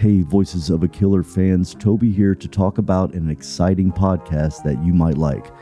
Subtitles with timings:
[0.00, 4.82] Hey, Voices of a Killer fans, Toby here to talk about an exciting podcast that
[4.82, 5.52] you might like.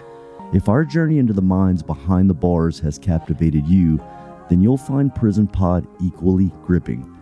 [0.55, 4.01] If our journey into the minds behind the bars has captivated you,
[4.49, 7.19] then you'll find Prison Pod equally gripping.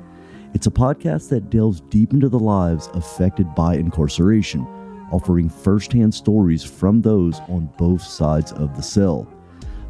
[0.52, 4.67] It's a podcast that delves deep into the lives affected by incarceration,
[5.10, 9.26] offering firsthand stories from those on both sides of the cell.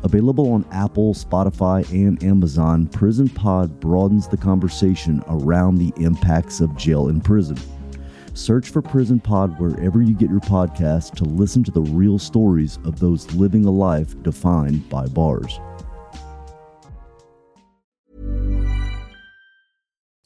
[0.02, 6.76] Available on Apple, Spotify, and Amazon, Prison Pod broadens the conversation around the impacts of
[6.76, 7.58] jail and prison.
[8.34, 12.78] Search for Prison Pod wherever you get your podcast to listen to the real stories
[12.84, 15.58] of those living a life defined by bars.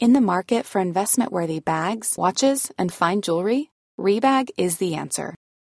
[0.01, 5.35] In the market for investment worthy bags, watches, and fine jewelry, Rebag is the answer.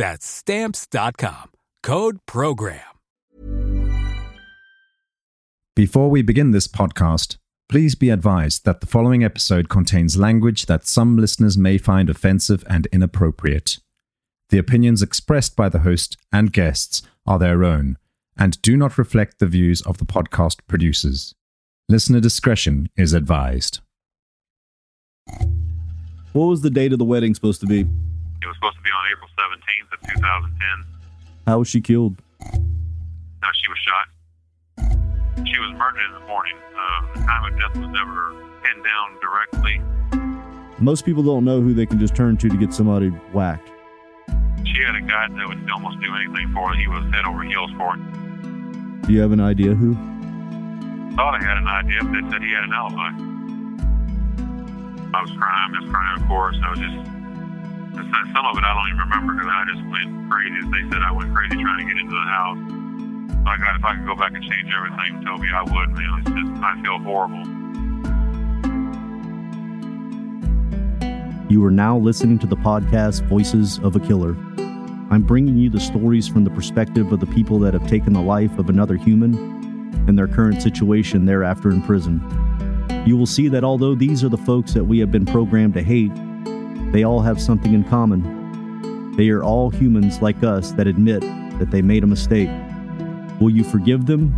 [0.00, 1.50] That's stamps.com.
[1.82, 2.80] Code program.
[5.76, 7.36] Before we begin this podcast,
[7.68, 12.64] please be advised that the following episode contains language that some listeners may find offensive
[12.66, 13.78] and inappropriate.
[14.48, 17.98] The opinions expressed by the host and guests are their own
[18.38, 21.34] and do not reflect the views of the podcast producers.
[21.90, 23.80] Listener discretion is advised.
[26.32, 27.86] What was the date of the wedding supposed to be?
[28.42, 30.84] It was supposed to be on April 17th of 2010.
[31.46, 32.16] How was she killed?
[32.40, 34.08] No, she was shot.
[35.46, 36.56] She was murdered in the morning.
[36.76, 39.82] Uh, the time of death was never pinned down directly.
[40.78, 43.68] Most people don't know who they can just turn to to get somebody whacked.
[44.64, 46.74] She had a guy that would almost do anything for her.
[46.76, 49.06] He was head over heels for it.
[49.06, 49.94] Do you have an idea who?
[51.16, 53.10] Thought I had an idea, but they said he had an alibi.
[55.12, 56.56] I was crying, just crying, of course.
[56.64, 57.19] I was just
[57.94, 60.60] some of it I don't even remember because I just went crazy.
[60.70, 62.58] They said I went crazy trying to get into the house.
[63.40, 65.90] So I got if I could go back and change everything, Toby, I would.
[65.90, 67.44] Man, it's just I feel horrible.
[71.50, 74.36] You are now listening to the podcast Voices of a Killer.
[75.10, 78.22] I'm bringing you the stories from the perspective of the people that have taken the
[78.22, 79.34] life of another human
[80.06, 82.22] and their current situation thereafter in prison.
[83.04, 85.82] You will see that although these are the folks that we have been programmed to
[85.82, 86.12] hate,
[86.92, 89.14] they all have something in common.
[89.16, 91.20] They are all humans like us that admit
[91.58, 92.48] that they made a mistake.
[93.40, 94.34] Will you forgive them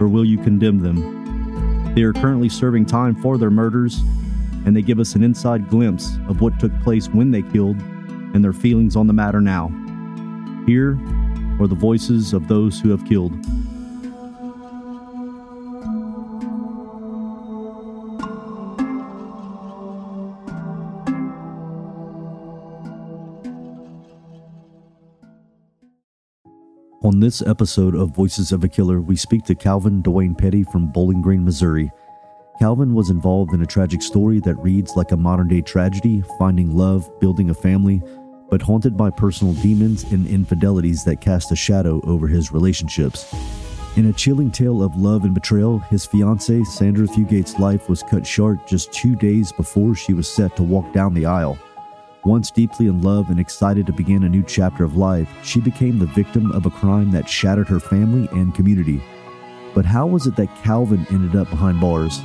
[0.00, 1.94] or will you condemn them?
[1.94, 4.00] They are currently serving time for their murders,
[4.64, 7.76] and they give us an inside glimpse of what took place when they killed
[8.32, 9.68] and their feelings on the matter now.
[10.66, 10.92] Here
[11.60, 13.32] are the voices of those who have killed.
[27.02, 30.92] On this episode of Voices of a Killer, we speak to Calvin Duane Pettey from
[30.92, 31.90] Bowling Green, Missouri.
[32.58, 36.76] Calvin was involved in a tragic story that reads like a modern day tragedy, finding
[36.76, 38.02] love, building a family,
[38.50, 43.34] but haunted by personal demons and infidelities that cast a shadow over his relationships.
[43.96, 48.26] In a chilling tale of love and betrayal, his fiancee, Sandra Fugate's life was cut
[48.26, 51.58] short just two days before she was set to walk down the aisle.
[52.24, 55.98] Once deeply in love and excited to begin a new chapter of life, she became
[55.98, 59.02] the victim of a crime that shattered her family and community.
[59.74, 62.20] But how was it that Calvin ended up behind bars?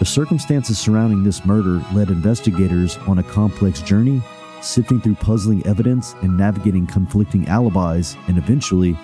[0.00, 4.20] The circumstances surrounding this murder led investigators on a complex journey,
[4.60, 8.98] sifting through puzzling evidence and navigating conflicting alibis, and eventually,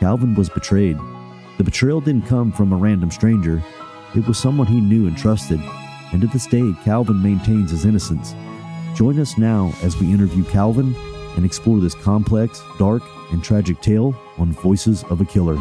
[0.00, 0.98] Calvin was betrayed.
[1.58, 3.62] The betrayal didn't come from a random stranger,
[4.16, 5.60] it was someone he knew and trusted,
[6.12, 8.34] and to this day, Calvin maintains his innocence.
[8.96, 10.96] Join us now as we interview Calvin
[11.36, 15.60] and explore this complex, dark, and tragic tale on Voices of a Killer.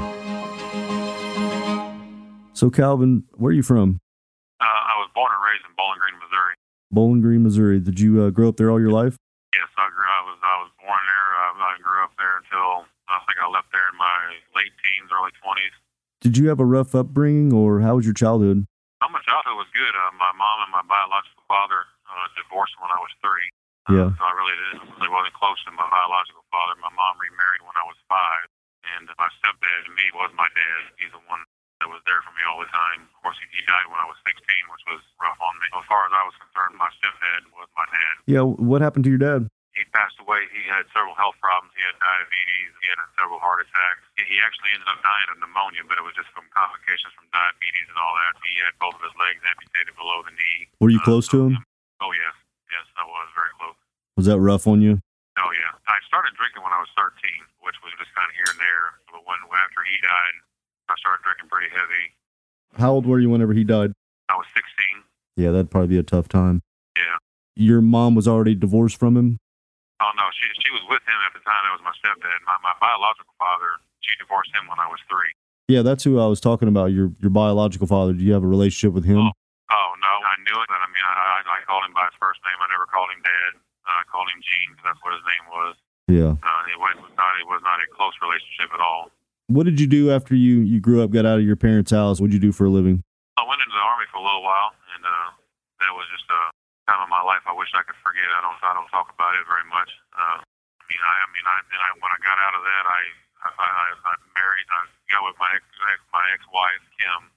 [2.55, 3.99] So, Calvin, where are you from?
[4.63, 6.55] Uh, I was born and raised in Bowling Green, Missouri.
[6.95, 7.83] Bowling Green, Missouri.
[7.83, 9.19] Did you uh, grow up there all your life?
[9.51, 10.07] Yes, I grew.
[10.07, 11.27] I was I was born there.
[11.35, 15.11] I, I grew up there until I think I left there in my late teens,
[15.11, 15.75] early twenties.
[16.23, 18.63] Did you have a rough upbringing, or how was your childhood?
[19.03, 19.91] Uh, my childhood was good.
[19.91, 21.83] Uh, my mom and my biological father
[22.55, 23.51] divorced when I was three.
[23.91, 24.07] Yeah.
[24.07, 26.79] Uh, so I really didn't, really wasn't close to my biological father.
[26.79, 28.47] My mom remarried when I was five,
[28.95, 30.95] and my stepdad to me was my dad.
[30.95, 31.43] He's the one
[31.83, 33.03] that was there for me all the time.
[33.11, 34.39] Of course, he, died when I was 16,
[34.71, 35.67] which was rough on me.
[35.75, 38.13] As far as I was concerned, my stepdad was my dad.
[38.29, 39.49] Yeah, what happened to your dad?
[39.75, 40.47] He passed away.
[40.55, 41.75] He had several health problems.
[41.75, 42.71] He had diabetes.
[42.79, 44.05] He had several heart attacks.
[44.15, 47.89] He- actually ended up dying of pneumonia, but it was just from complications from diabetes
[47.89, 48.37] and all that.
[48.45, 50.69] He had both of his legs amputated below the knee.
[50.77, 51.57] Were you Uh, close to him?
[51.99, 52.35] Oh yes,
[52.75, 53.80] yes, I was very close.
[54.19, 55.00] Was that rough on you?
[55.39, 57.12] Oh yeah, I started drinking when I was 13,
[57.63, 59.00] which was just kind of here and there.
[59.12, 60.36] But when after he died,
[60.92, 62.16] I started drinking pretty heavy.
[62.75, 63.95] How old were you whenever he died?
[64.27, 64.63] I was 16.
[65.39, 66.63] Yeah, that'd probably be a tough time.
[66.95, 67.19] Yeah.
[67.56, 69.39] Your mom was already divorced from him?
[70.04, 71.63] Oh no, she she was with him at the time.
[71.63, 72.39] That was my stepdad.
[72.44, 73.80] My my biological father.
[74.04, 75.31] She divorced him when I was three.
[75.72, 76.92] Yeah, that's who I was talking about.
[76.92, 78.12] Your your biological father.
[78.12, 79.19] Do you have a relationship with him?
[79.19, 79.31] Oh.
[79.66, 82.13] Oh no, I knew it, but I mean, I, I I called him by his
[82.35, 82.59] first name.
[82.59, 83.55] I never called him Dad.
[83.87, 85.73] Uh, I called him Gene that's what his name was.
[86.11, 86.31] Yeah.
[86.35, 89.07] Uh, it was not it was not a close relationship at all.
[89.47, 92.19] What did you do after you you grew up, got out of your parents' house?
[92.19, 93.01] What did you do for a living?
[93.39, 95.29] I went into the army for a little while, and uh,
[95.79, 96.41] that was just a
[96.91, 98.27] time of my life I wish I could forget.
[98.35, 99.89] I don't I don't talk about it very much.
[100.11, 102.83] Uh, I mean, I, I mean, I, then I when I got out of that,
[102.85, 103.01] I
[103.45, 104.67] I, I, I married.
[104.69, 104.81] I
[105.13, 105.63] got with my ex
[106.13, 107.33] my ex wife Kim.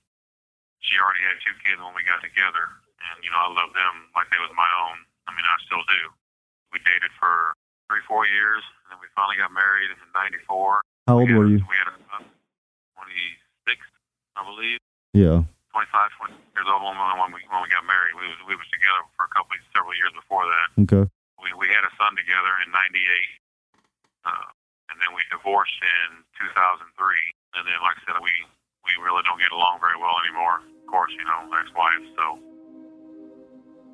[0.80, 2.72] She already had two kids when we got together,
[3.18, 5.02] and you know I loved them like they was my own.
[5.26, 6.02] I mean, I still do.
[6.70, 7.58] We dated for
[7.90, 10.78] three four years, and then we finally got married in '94.
[11.10, 11.58] How old we had, were you?
[11.66, 12.22] We had a son,
[13.02, 13.80] 26,
[14.38, 14.78] I believe.
[15.16, 15.40] Yeah.
[15.72, 18.14] 25, 20 years old when, when we when we got married.
[18.14, 20.68] We was we was together for a couple several years before that.
[20.86, 21.04] Okay.
[21.42, 22.94] We we had a son together in '98,
[24.30, 24.48] uh,
[24.94, 26.86] and then we divorced in 2003.
[27.58, 28.32] And then, like I said, we
[28.86, 30.62] we really don't get along very well anymore.
[30.64, 32.04] Of course, you know, ex-wife.
[32.16, 32.40] So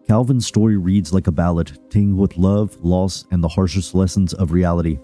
[0.06, 4.52] Calvin's story reads like a ballad, tinged with love, loss, and the harshest lessons of
[4.52, 4.98] reality.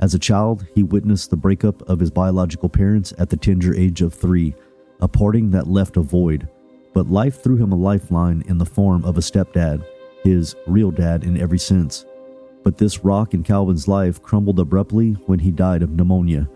[0.00, 4.00] As a child, he witnessed the breakup of his biological parents at the tender age
[4.00, 4.54] of three,
[5.00, 6.48] a parting that left a void.
[6.94, 9.84] But life threw him a lifeline in the form of a stepdad,
[10.24, 12.06] his real dad in every sense.
[12.62, 16.48] But this rock in Calvin's life crumbled abruptly when he died of pneumonia.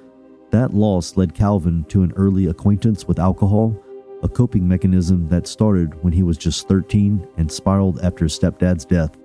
[0.50, 3.76] That loss led Calvin to an early acquaintance with alcohol,
[4.22, 8.84] a coping mechanism that started when he was just 13 and spiraled after his stepdad's
[8.84, 9.17] death.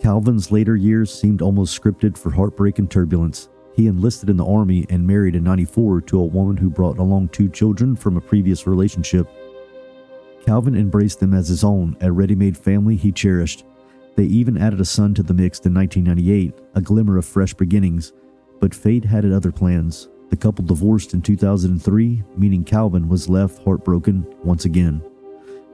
[0.00, 3.48] Calvin's later years seemed almost scripted for heartbreak and turbulence.
[3.74, 7.28] He enlisted in the army and married in 94 to a woman who brought along
[7.28, 9.28] two children from a previous relationship.
[10.44, 13.64] Calvin embraced them as his own, a ready made family he cherished.
[14.16, 18.12] They even added a son to the mix in 1998, a glimmer of fresh beginnings.
[18.60, 20.08] But fate had other plans.
[20.30, 25.02] The couple divorced in 2003, meaning Calvin was left heartbroken once again.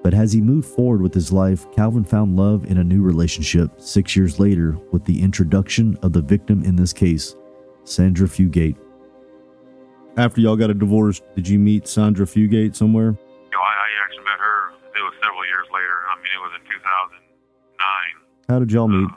[0.02, 3.80] But as he moved forward with his life, Calvin found love in a new relationship
[3.80, 7.34] six years later with the introduction of the victim in this case,
[7.84, 8.76] Sandra Fugate.
[10.16, 13.16] After y'all got a divorce, did you meet Sandra Fugate somewhere?
[13.54, 14.70] you know, I, I actually met her.
[14.94, 15.94] It was several years later.
[16.06, 18.50] I mean, it was in 2009.
[18.50, 19.10] How did y'all meet?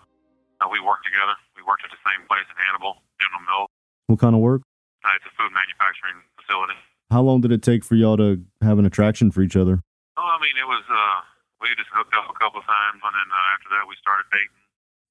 [0.62, 1.34] Uh, we worked together.
[1.56, 3.70] We worked at the same place in Hannibal, General Mills.
[4.08, 4.62] What kind of work?
[5.08, 6.76] Uh, it's a food manufacturing facility.
[7.08, 9.80] How long did it take for y'all to have an attraction for each other?
[10.20, 11.24] Oh, I mean, it was, uh,
[11.64, 14.60] we just hooked up a couple times, and then uh, after that, we started dating.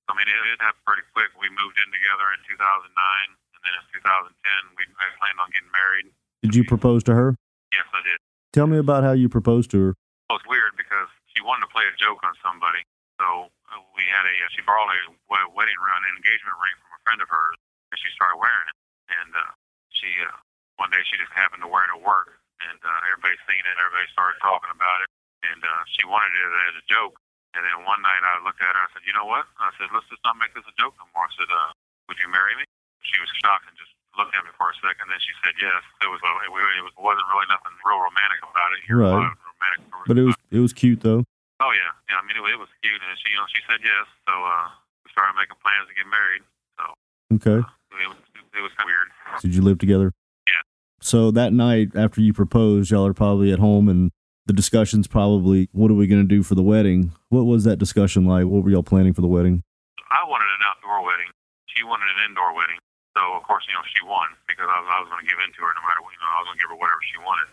[0.05, 1.33] I mean, it, it happened pretty quick.
[1.41, 4.85] We moved in together in 2009, and then in 2010, we
[5.17, 6.13] planned on getting married.
[6.45, 7.33] Did you propose to her?
[7.73, 8.21] Yes, I did.
[8.53, 9.93] Tell me about how you proposed to her.
[10.29, 12.85] Well, it's weird because she wanted to play a joke on somebody.
[13.17, 15.01] So uh, we had a, uh, she borrowed a
[15.57, 17.57] wedding ring, an engagement ring from a friend of hers,
[17.89, 18.77] and she started wearing it.
[19.09, 19.56] And uh,
[20.01, 20.33] she uh,
[20.77, 23.75] one day she just happened to wear it at work, and uh, everybody seen it.
[23.81, 25.09] Everybody started talking about it,
[25.49, 27.17] and uh, she wanted it as a joke.
[27.57, 28.77] And then one night I looked at her.
[28.77, 30.93] And I said, "You know what?" I said, "Let's just not make this a joke
[31.01, 31.73] no more." I said, uh,
[32.13, 32.69] "Would you marry me?"
[33.01, 35.09] She was shocked and just looked at me for a second.
[35.09, 36.21] Then she said, "Yes." It was.
[36.21, 36.53] Uh, it,
[37.01, 38.85] wasn't really nothing real romantic about it.
[38.85, 39.31] You're Right.
[39.33, 41.25] Romantic But it was it was cute though.
[41.65, 42.21] Oh yeah, yeah.
[42.21, 44.05] I mean, it, it was cute, and she, you know, she said yes.
[44.29, 44.69] So uh,
[45.07, 46.45] we started making plans to get married.
[46.77, 46.85] So
[47.41, 47.65] Okay.
[47.65, 48.21] was,
[48.57, 49.43] it was kind of weird.
[49.43, 50.13] Did you live together?
[50.47, 50.63] Yeah.
[51.01, 54.11] So that night after you proposed, y'all are probably at home and
[54.47, 57.13] the discussion's probably what are we going to do for the wedding?
[57.29, 58.47] What was that discussion like?
[58.47, 59.63] What were y'all planning for the wedding?
[60.11, 61.31] I wanted an outdoor wedding.
[61.67, 62.79] She wanted an indoor wedding.
[63.19, 65.41] So of course, you know, she won because I was, I was going to give
[65.43, 66.15] in to her no matter what.
[66.15, 67.51] You know, I was going to give her whatever she wanted.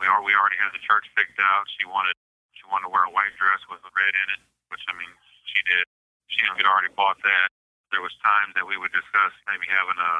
[0.00, 1.68] We are we already had the church picked out.
[1.76, 2.16] She wanted
[2.56, 4.42] she wanted to wear a white dress with a red in it,
[4.72, 5.12] which I mean
[5.44, 5.84] she did.
[6.32, 7.52] She had already bought that.
[7.92, 10.12] There was times that we would discuss maybe having a.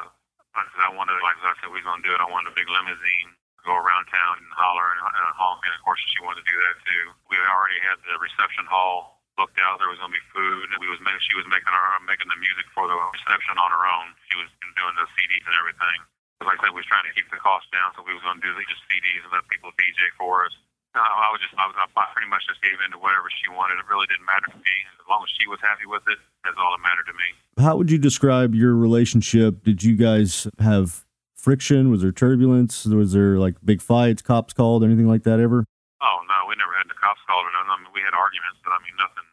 [0.51, 2.19] Because I wanted, like I said, we was going to do it.
[2.19, 3.31] I wanted a big limousine,
[3.63, 5.63] go around town and holler and, and honk.
[5.63, 7.03] And of course, she wanted to do that too.
[7.31, 9.79] We already had the reception hall booked out.
[9.79, 10.67] There was going to be food.
[10.77, 13.83] We was making, she was making our making the music for the reception on her
[13.87, 14.11] own.
[14.27, 15.99] She was doing the CDs and everything.
[16.43, 18.41] Like I said, we was trying to keep the cost down, so we was going
[18.41, 20.53] to do just CDs and let people DJ for us.
[20.91, 23.47] No, I was just, I was, I pretty much just gave in to whatever she
[23.47, 23.79] wanted.
[23.79, 24.75] It really didn't matter to me.
[24.99, 27.27] As long as she was happy with it, that's all that mattered to me.
[27.63, 29.63] How would you describe your relationship?
[29.63, 31.07] Did you guys have
[31.39, 31.89] friction?
[31.95, 32.83] Was there turbulence?
[32.85, 35.63] Was there like big fights, cops called, anything like that ever?
[36.03, 37.71] Oh no, we never had the cops called or nothing.
[37.71, 39.27] I mean, we had arguments, but I mean, nothing,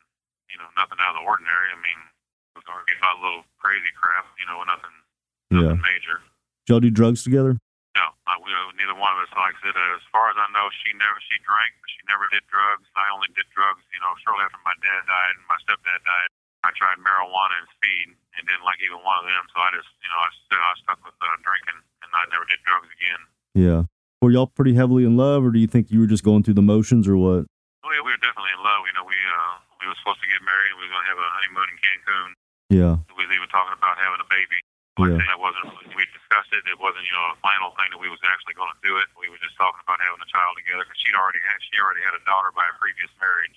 [0.55, 1.75] you know, nothing out of the ordinary.
[1.75, 1.99] I mean,
[2.55, 4.95] it was arguing about little crazy crap, you know, nothing,
[5.50, 5.75] Yeah.
[5.83, 6.23] major.
[6.23, 7.59] Did y'all do drugs together?
[7.99, 9.31] No, I, we, neither one of us.
[9.35, 11.99] Like I said, uh, as far as I know, she never she drank, but she
[12.07, 12.87] never did drugs.
[12.95, 16.31] I only did drugs, you know, shortly after my dad died and my stepdad died.
[16.62, 19.47] I tried marijuana and speed, and didn't like either one of them.
[19.50, 22.62] So I just, you know, I, I stuck with uh, drinking, and I never did
[22.62, 23.23] drugs again.
[23.59, 23.81] Yeah.
[24.23, 26.59] Were y'all pretty heavily in love, or do you think you were just going through
[26.59, 27.47] the motions, or what?
[27.83, 28.87] Oh yeah, we were definitely in love.
[28.87, 30.75] You know, we uh, we were supposed to get married.
[30.78, 32.28] We were going to have a honeymoon in Cancun.
[32.71, 32.95] Yeah.
[33.14, 34.59] We was even talking about having a baby.
[34.99, 35.23] But Yeah.
[35.31, 35.71] that wasn't.
[35.95, 36.67] We discussed it.
[36.67, 39.07] It wasn't, you know, a final thing that we was actually going to do it.
[39.14, 41.62] We were just talking about having a child together because she'd already had.
[41.62, 43.55] She already had a daughter by a previous marriage,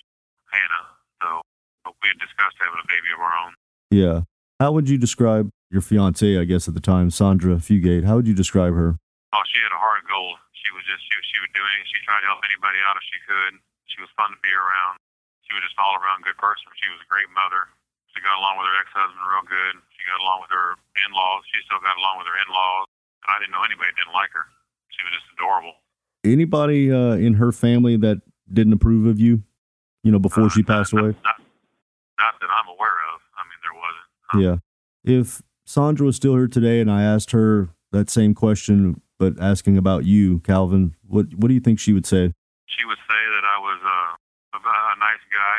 [0.54, 0.86] Hannah.
[1.20, 1.42] So
[1.82, 3.52] but we had discussed having a baby of our own.
[3.90, 4.16] Yeah.
[4.62, 8.06] How would you describe your fiance, I guess at the time, Sandra Fugate?
[8.06, 8.94] How would you describe her?
[9.34, 10.38] Oh, she had a heart of gold.
[10.54, 11.02] She was just.
[11.02, 11.90] She, she would do anything.
[11.90, 13.58] She tried to help anybody out if she could.
[13.90, 15.02] She was fun to be around.
[15.42, 16.70] She was just all around good person.
[16.78, 17.66] She was a great mother.
[18.14, 19.74] She got along with her ex-husband real good.
[20.02, 20.74] She got along with her
[21.06, 21.46] in-laws.
[21.46, 22.86] She still got along with her in-laws.
[23.30, 24.50] I didn't know anybody that didn't like her.
[24.90, 25.78] She was just adorable.
[26.26, 28.18] Anybody uh, in her family that
[28.52, 29.46] didn't approve of you,
[30.02, 31.14] you know, before Uh, she not- passed away?
[31.22, 31.38] Not,
[32.18, 33.22] not that I'm aware of.
[33.38, 34.06] I mean, there wasn't.
[34.34, 34.56] Um, Yeah.
[35.06, 39.78] If Sandra was still here today and I asked her that same question, but asking
[39.78, 42.34] about you, Calvin, what what do you think she would say?
[42.66, 45.58] She would say that I was uh, a, a nice guy.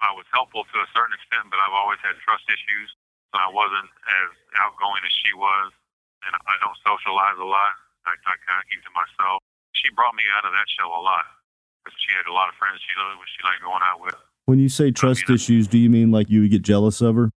[0.00, 2.88] I was helpful to a certain extent, but I've always had trust issues.
[3.34, 4.30] So I wasn't as
[4.62, 5.74] outgoing as she was,
[6.22, 7.74] and I don't socialize a lot.
[8.06, 9.42] I, I kind of keep to myself.
[9.74, 11.26] She brought me out of that shell a lot
[11.82, 14.14] because she had a lot of friends she she liked going out with.
[14.46, 15.34] When you say trust yeah.
[15.34, 17.34] issues, do you mean like you would get jealous of her?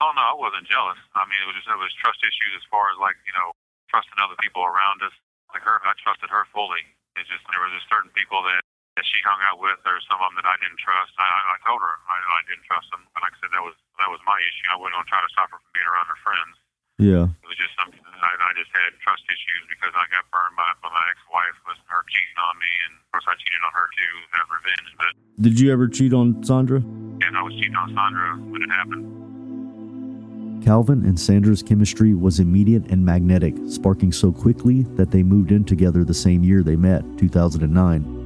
[0.00, 0.96] Oh no, I wasn't jealous.
[1.12, 3.52] I mean, it was just it was trust issues as far as like you know
[3.92, 5.12] trusting other people around us.
[5.52, 6.80] Like her, I trusted her fully.
[7.20, 10.22] It's just there was just certain people that that she hung out with, or some
[10.22, 11.10] of them that I didn't trust.
[11.18, 13.74] I, I, told her I, I didn't trust them, but like I said, that was
[13.98, 14.66] that was my issue.
[14.70, 16.54] I wasn't gonna try to stop her from being around her friends.
[16.94, 17.26] Yeah.
[17.26, 20.54] It was just something that I, I just had trust issues because I got burned
[20.54, 23.72] by, by my ex-wife with her cheating on me, and of course I cheated on
[23.74, 24.88] her too as revenge.
[24.94, 26.78] But Did you ever cheat on Sandra?
[26.78, 30.62] and I was cheating on Sandra when it happened.
[30.64, 35.64] Calvin and Sandra's chemistry was immediate and magnetic, sparking so quickly that they moved in
[35.64, 38.23] together the same year they met, 2009.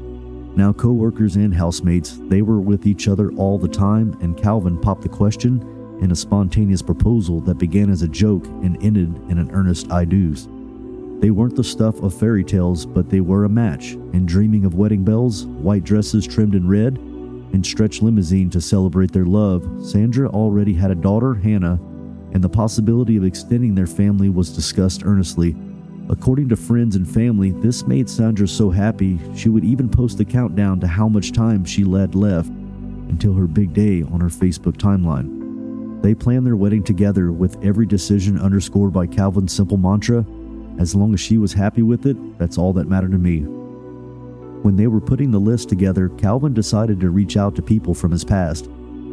[0.57, 4.78] Now co workers and housemates, they were with each other all the time, and Calvin
[4.78, 5.61] popped the question
[6.00, 10.05] in a spontaneous proposal that began as a joke and ended in an earnest I
[10.05, 10.49] do's.
[11.21, 14.75] They weren't the stuff of fairy tales, but they were a match, and dreaming of
[14.75, 16.97] wedding bells, white dresses trimmed in red,
[17.52, 21.81] and stretch limousine to celebrate their love, Sandra already had a daughter, Hannah,
[22.33, 25.57] and the possibility of extending their family was discussed earnestly.
[26.11, 30.25] According to friends and family, this made Sandra so happy she would even post a
[30.25, 34.77] countdown to how much time she led left until her big day on her Facebook
[34.77, 36.03] timeline.
[36.03, 40.25] They planned their wedding together with every decision underscored by Calvin's simple mantra
[40.79, 43.41] as long as she was happy with it, that's all that mattered to me.
[44.62, 48.12] When they were putting the list together, Calvin decided to reach out to people from
[48.12, 48.71] his past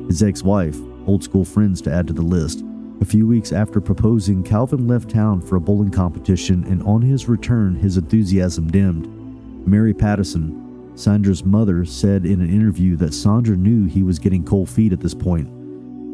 [0.07, 2.63] his ex wife, old school friends to add to the list.
[3.01, 7.27] A few weeks after proposing, Calvin left town for a bowling competition, and on his
[7.27, 9.67] return, his enthusiasm dimmed.
[9.67, 14.69] Mary Pattison, Sandra's mother, said in an interview that Sandra knew he was getting cold
[14.69, 15.49] feet at this point.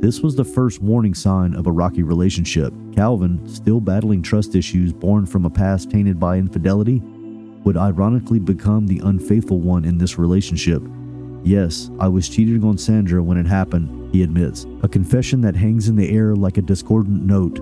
[0.01, 2.73] This was the first warning sign of a rocky relationship.
[2.95, 6.99] Calvin, still battling trust issues born from a past tainted by infidelity,
[7.63, 10.81] would ironically become the unfaithful one in this relationship.
[11.43, 15.89] Yes, I was cheating on Sandra when it happened, he admits, a confession that hangs
[15.89, 17.59] in the air like a discordant note.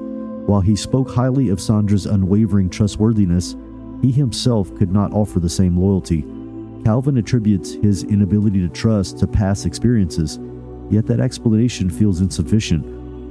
[0.48, 3.56] While he spoke highly of Sandra's unwavering trustworthiness,
[4.02, 6.24] he himself could not offer the same loyalty.
[6.84, 10.40] Calvin attributes his inability to trust to past experiences,
[10.90, 12.86] yet that explanation feels insufficient,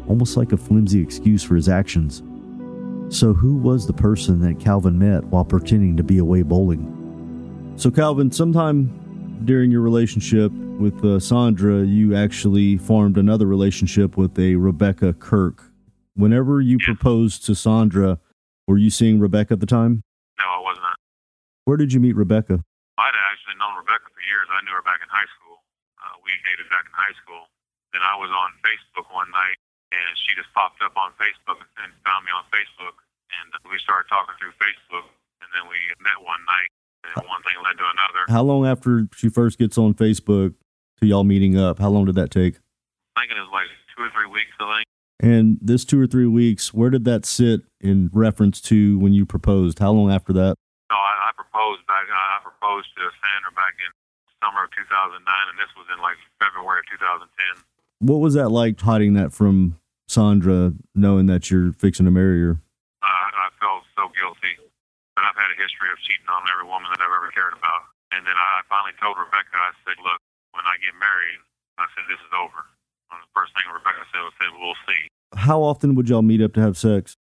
[0.09, 2.23] almost like a flimsy excuse for his actions.
[3.11, 7.75] So, who was the person that Calvin met while pretending to be away bowling?
[7.77, 9.08] So, Calvin, sometime
[9.45, 15.63] during your relationship with uh, Sandra, you actually formed another relationship with a Rebecca Kirk.
[16.15, 18.19] Whenever you proposed to Sandra,
[18.67, 20.03] were you seeing Rebecca at the time?
[20.39, 20.97] No, I was not.
[21.65, 22.61] Where did you meet Rebecca?
[22.99, 24.51] I'd actually known Rebecca for years.
[24.51, 25.63] I knew her back in high school.
[26.03, 27.47] Uh, we dated back in high school.
[27.95, 29.59] Then I was on Facebook one night,
[29.95, 32.99] and she just popped up on Facebook and found me on Facebook,
[33.33, 35.07] and we started talking through Facebook,
[35.41, 36.71] and then we met one night,
[37.17, 38.33] and one thing led to another.
[38.33, 40.55] How long after she first gets on Facebook
[41.01, 41.79] to y'all meeting up?
[41.79, 42.59] How long did that take?
[43.17, 44.87] I think it was like two or three weeks, I think.
[45.21, 49.27] And this two or three weeks, where did that sit in reference to when you
[49.27, 49.79] proposed?
[49.79, 50.55] How long after that?
[50.91, 52.07] No, I, I proposed back.
[52.07, 53.91] I proposed to Sandra back in
[54.43, 57.65] summer of 2009, and this was in like February of 2010.
[58.01, 62.63] What was that like hiding that from Sandra, knowing that you're fixing to marry her?
[63.03, 64.55] Uh, I felt so guilty,
[65.17, 67.91] but I've had a history of cheating on every woman that I've ever cared about.
[68.15, 70.23] And then I finally told Rebecca, I said, "Look,
[70.57, 71.43] when I get married,
[71.77, 72.63] I said this is over."
[73.11, 76.41] And the first thing Rebecca said was, "said We'll see." How often would y'all meet
[76.41, 77.19] up to have sex?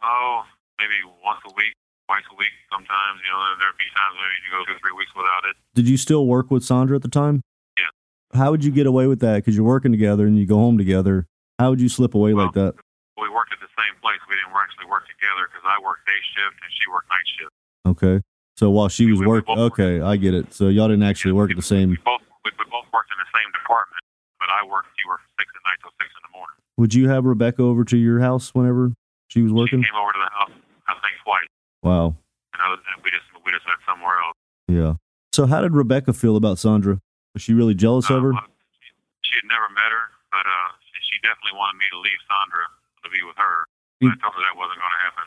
[0.00, 0.46] Oh,
[0.78, 1.74] maybe once a week,
[2.08, 2.54] twice a week.
[2.72, 5.56] Sometimes, you know, there'd be times where you go two, three weeks without it.
[5.74, 7.42] Did you still work with Sandra at the time?
[7.76, 7.92] Yeah.
[8.32, 9.44] How would you get away with that?
[9.44, 11.26] Because you're working together and you go home together.
[11.58, 12.78] How would you slip away like that?
[13.18, 14.22] We worked at the same place.
[14.30, 17.47] We didn't actually work together because I worked day shift and she worked night shift.
[17.88, 18.20] Okay.
[18.56, 20.52] So while she was We- we working, okay, I get it.
[20.52, 21.88] So y'all didn't actually work at the We same.
[22.04, 24.02] both we, we both worked in the same department,
[24.40, 24.88] but I worked.
[24.98, 26.56] She worked six at night till six in the morning.
[26.78, 28.92] Would you have Rebecca over to your house whenever
[29.28, 29.82] she was working?
[29.82, 30.54] She came over to the house,
[30.88, 31.46] I think twice,
[31.82, 32.16] Wow.
[32.54, 34.36] and other than we just we just met somewhere else.
[34.66, 34.94] Yeah.
[35.32, 36.98] So how did Rebecca feel about Sandra?
[37.34, 38.34] Was she really jealous of her?
[38.34, 38.42] Uh,
[38.82, 38.90] she,
[39.22, 42.66] she had never met her, but uh, she, she definitely wanted me to leave Sandra
[43.04, 43.66] to be with her.
[44.02, 45.26] But I told her that wasn't going to happen.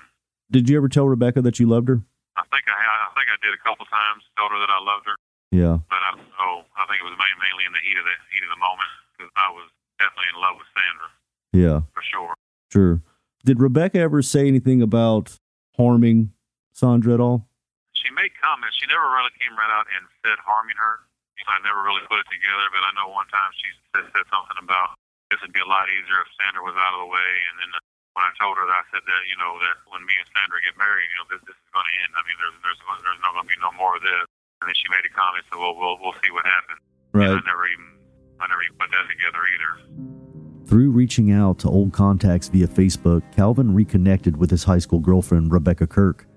[0.52, 2.02] Did you ever tell Rebecca that you loved her?
[2.52, 4.28] I think I I think I did a couple times.
[4.36, 5.16] Told her that I loved her,
[5.56, 5.80] Yeah.
[5.88, 6.68] but I don't know.
[6.76, 9.32] I think it was mainly in the heat of the heat of the moment because
[9.40, 11.08] I was definitely in love with Sandra
[11.56, 11.80] Yeah.
[11.96, 12.34] for sure.
[12.72, 12.96] Sure.
[13.48, 15.40] Did Rebecca ever say anything about
[15.80, 16.32] harming
[16.76, 17.48] Sandra at all?
[17.96, 18.76] She made comments.
[18.78, 21.08] She never really came right out and said harming her.
[21.50, 24.62] I never really put it together, but I know one time she said, said something
[24.62, 24.94] about
[25.34, 27.32] this would be a lot easier if Sandra was out of the way.
[27.50, 27.70] And then
[28.16, 30.60] when I told her that, I said that you know that when me and Sandra
[30.64, 32.12] get married, you know this this is going to end.
[32.12, 34.28] I mean, there's there's there's not going to be no more of this.
[34.62, 36.82] And then she made a comment, so well we'll we'll see what happens.
[37.16, 37.32] Right.
[37.32, 37.88] And I never even
[38.44, 39.72] I never even put that together either.
[40.68, 45.52] Through reaching out to old contacts via Facebook, Calvin reconnected with his high school girlfriend,
[45.52, 46.28] Rebecca Kirk.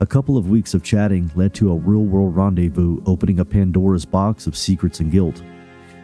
[0.00, 4.04] A couple of weeks of chatting led to a real world rendezvous, opening a Pandora's
[4.04, 5.42] box of secrets and guilt.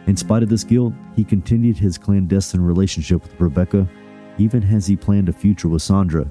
[0.07, 3.87] In spite of this guilt, he continued his clandestine relationship with Rebecca,
[4.37, 6.29] even as he planned a future with Sandra.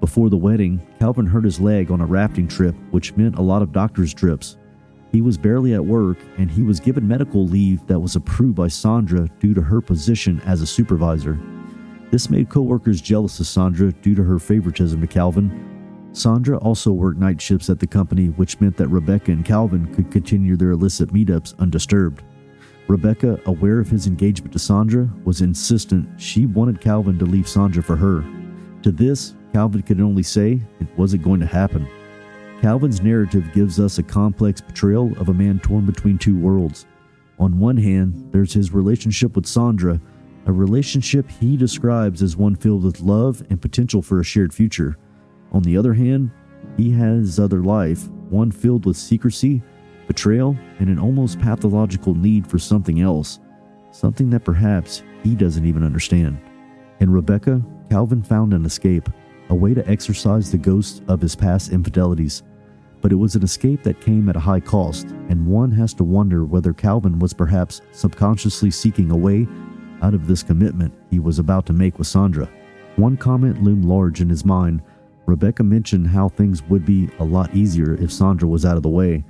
[0.00, 3.62] Before the wedding, Calvin hurt his leg on a rafting trip, which meant a lot
[3.62, 4.58] of doctor's trips.
[5.12, 8.68] He was barely at work, and he was given medical leave that was approved by
[8.68, 11.38] Sandra due to her position as a supervisor.
[12.10, 16.08] This made coworkers jealous of Sandra due to her favoritism to Calvin.
[16.12, 20.10] Sandra also worked night shifts at the company, which meant that Rebecca and Calvin could
[20.10, 22.22] continue their illicit meetups undisturbed.
[22.88, 27.82] Rebecca, aware of his engagement to Sandra, was insistent she wanted Calvin to leave Sandra
[27.82, 28.22] for her.
[28.82, 31.88] To this, Calvin could only say it wasn't going to happen.
[32.60, 36.86] Calvin's narrative gives us a complex portrayal of a man torn between two worlds.
[37.38, 40.00] On one hand, there's his relationship with Sandra,
[40.46, 44.96] a relationship he describes as one filled with love and potential for a shared future.
[45.52, 46.30] On the other hand,
[46.76, 49.62] he has his other life, one filled with secrecy,
[50.06, 53.40] betrayal, and an almost pathological need for something else,
[53.90, 56.38] something that perhaps he doesn't even understand.
[57.00, 59.08] In Rebecca, Calvin found an escape,
[59.50, 62.42] a way to exorcise the ghosts of his past infidelities.
[63.00, 66.04] But it was an escape that came at a high cost, and one has to
[66.04, 69.46] wonder whether Calvin was perhaps subconsciously seeking a way
[70.02, 72.48] out of this commitment he was about to make with Sandra.
[72.96, 74.82] One comment loomed large in his mind.
[75.26, 78.88] Rebecca mentioned how things would be a lot easier if Sandra was out of the
[78.88, 79.24] way,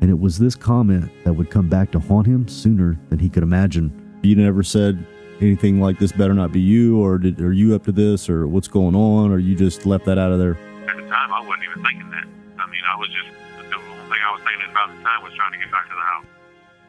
[0.00, 3.28] and it was this comment that would come back to haunt him sooner than he
[3.28, 3.92] could imagine.
[4.22, 5.04] You never said
[5.40, 8.46] anything like this better not be you, or did, are you up to this, or
[8.46, 10.56] what's going on, or you just left that out of there?
[10.88, 12.26] At the time, I wasn't even thinking that.
[12.58, 13.28] I mean, I was just,
[13.70, 15.88] the only thing I was thinking about at the time was trying to get back
[15.88, 16.26] to the house.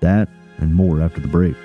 [0.01, 1.55] That and more after the break.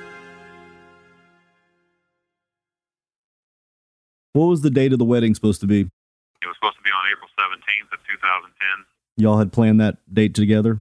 [4.32, 5.80] What was the date of the wedding supposed to be?
[5.80, 8.84] It was supposed to be on April 17th of 2010.
[9.16, 10.78] Y'all had planned that date together?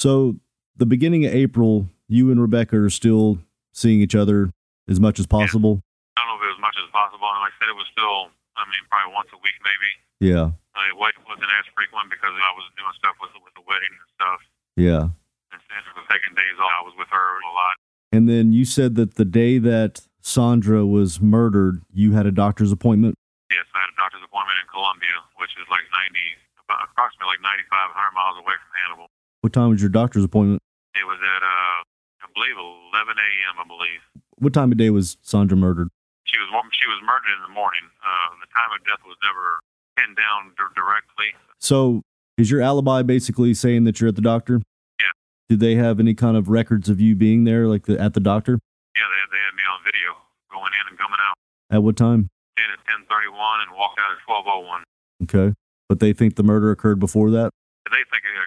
[0.00, 0.02] Yeah.
[0.02, 0.40] So,
[0.80, 3.38] the beginning of April, you and Rebecca are still
[3.76, 4.48] seeing each other
[4.88, 5.84] as much as possible?
[6.16, 7.28] I don't know if it was as much as possible.
[7.28, 9.90] And like I said, it was still, I mean, probably once a week maybe.
[10.20, 10.56] Yeah.
[10.72, 14.08] Uh, it wasn't as frequent because I was doing stuff with, with the wedding and
[14.16, 14.40] stuff.
[14.80, 15.04] Yeah.
[15.52, 17.76] Instead of taking days off, I was with her a lot.
[18.12, 22.72] And then you said that the day that Sandra was murdered, you had a doctor's
[22.72, 23.14] appointment?
[23.52, 26.18] Yes, I had a doctor's appointment in Columbia, which is like 90,
[26.66, 29.08] about approximately like 9,500 miles away from Hannibal.
[29.50, 30.62] What time was your doctor's appointment?
[30.94, 31.82] It was at, uh,
[32.22, 33.98] I believe, 11 a.m., I believe.
[34.38, 35.88] What time of day was Sandra murdered?
[36.22, 37.82] She was she was murdered in the morning.
[37.98, 39.58] Uh, the time of death was never
[39.98, 41.34] pinned down d- directly.
[41.58, 42.02] So,
[42.38, 44.62] is your alibi basically saying that you're at the doctor?
[45.02, 45.10] Yeah.
[45.48, 48.22] Did they have any kind of records of you being there, like the, at the
[48.22, 48.52] doctor?
[48.94, 50.14] Yeah, they, they had me on video
[50.54, 51.34] going in and coming out.
[51.74, 52.30] At what time?
[52.54, 54.86] In at 10:31 and walked out at 12:01.
[55.26, 55.54] Okay.
[55.88, 57.50] But they think the murder occurred before that?
[57.90, 58.38] They think it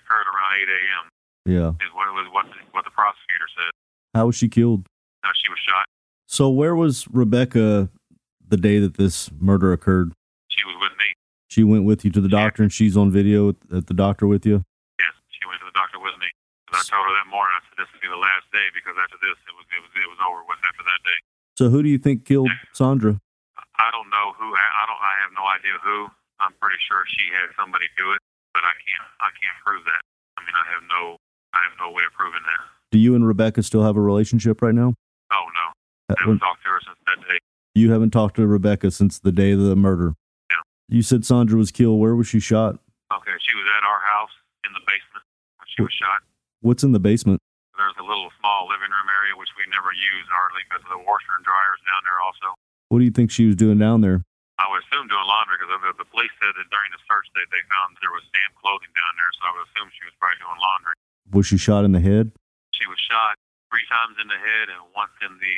[0.54, 1.06] around 8 a.m.
[1.46, 1.86] Yeah.
[1.86, 3.72] Is what was what the, what the prosecutor said.
[4.13, 4.86] How was she killed?
[5.24, 5.86] Uh, she was shot.
[6.28, 7.89] So, where was Rebecca
[8.48, 10.13] the day that this murder occurred?
[10.50, 11.10] She was with me.
[11.50, 14.46] She went with you to the doctor and she's on video at- the doctor with
[14.46, 14.63] you?
[15.00, 16.30] Yes, she went to the doctor with me.
[16.72, 17.54] And I told her that morning.
[17.54, 19.92] I said this would be the last day because after this, it was it was
[19.94, 21.20] it was over with after that day.
[21.60, 23.20] So, who do you think killed Sandra?
[23.78, 24.48] I don't know who.
[24.56, 25.02] I I don't.
[25.02, 26.08] I have no idea who.
[26.39, 28.22] I'm pretty sure she had somebody do it,
[28.56, 29.08] but I can't.
[29.22, 30.02] I can't prove that.
[30.44, 31.16] I mean, I have no.
[31.56, 32.60] I have no way of proving that.
[32.92, 34.94] Do you and Rebecca still have a relationship right now?
[35.32, 35.66] Oh no,
[36.10, 37.40] Uh, I haven't talked to her since that day.
[37.76, 40.14] You haven't talked to Rebecca since the day of the murder.
[40.52, 40.62] Yeah.
[40.90, 42.00] You said Sandra was killed.
[42.02, 42.76] Where was she shot?
[43.14, 44.34] Okay, she was at our house
[44.66, 45.24] in the basement.
[45.58, 46.22] when She was shot.
[46.62, 47.40] What's in the basement?
[47.78, 51.02] There's a little small living room area which we never use hardly because of the
[51.06, 52.48] washer and dryer's down there also.
[52.90, 54.22] What do you think she was doing down there?
[54.94, 57.98] Assume doing laundry because the, the police said that during the search they, they found
[57.98, 60.94] there was damp clothing down there, so I would assume she was probably doing laundry.
[61.34, 62.30] Was she shot in the head?
[62.78, 63.34] She was shot
[63.74, 65.58] three times in the head and once in the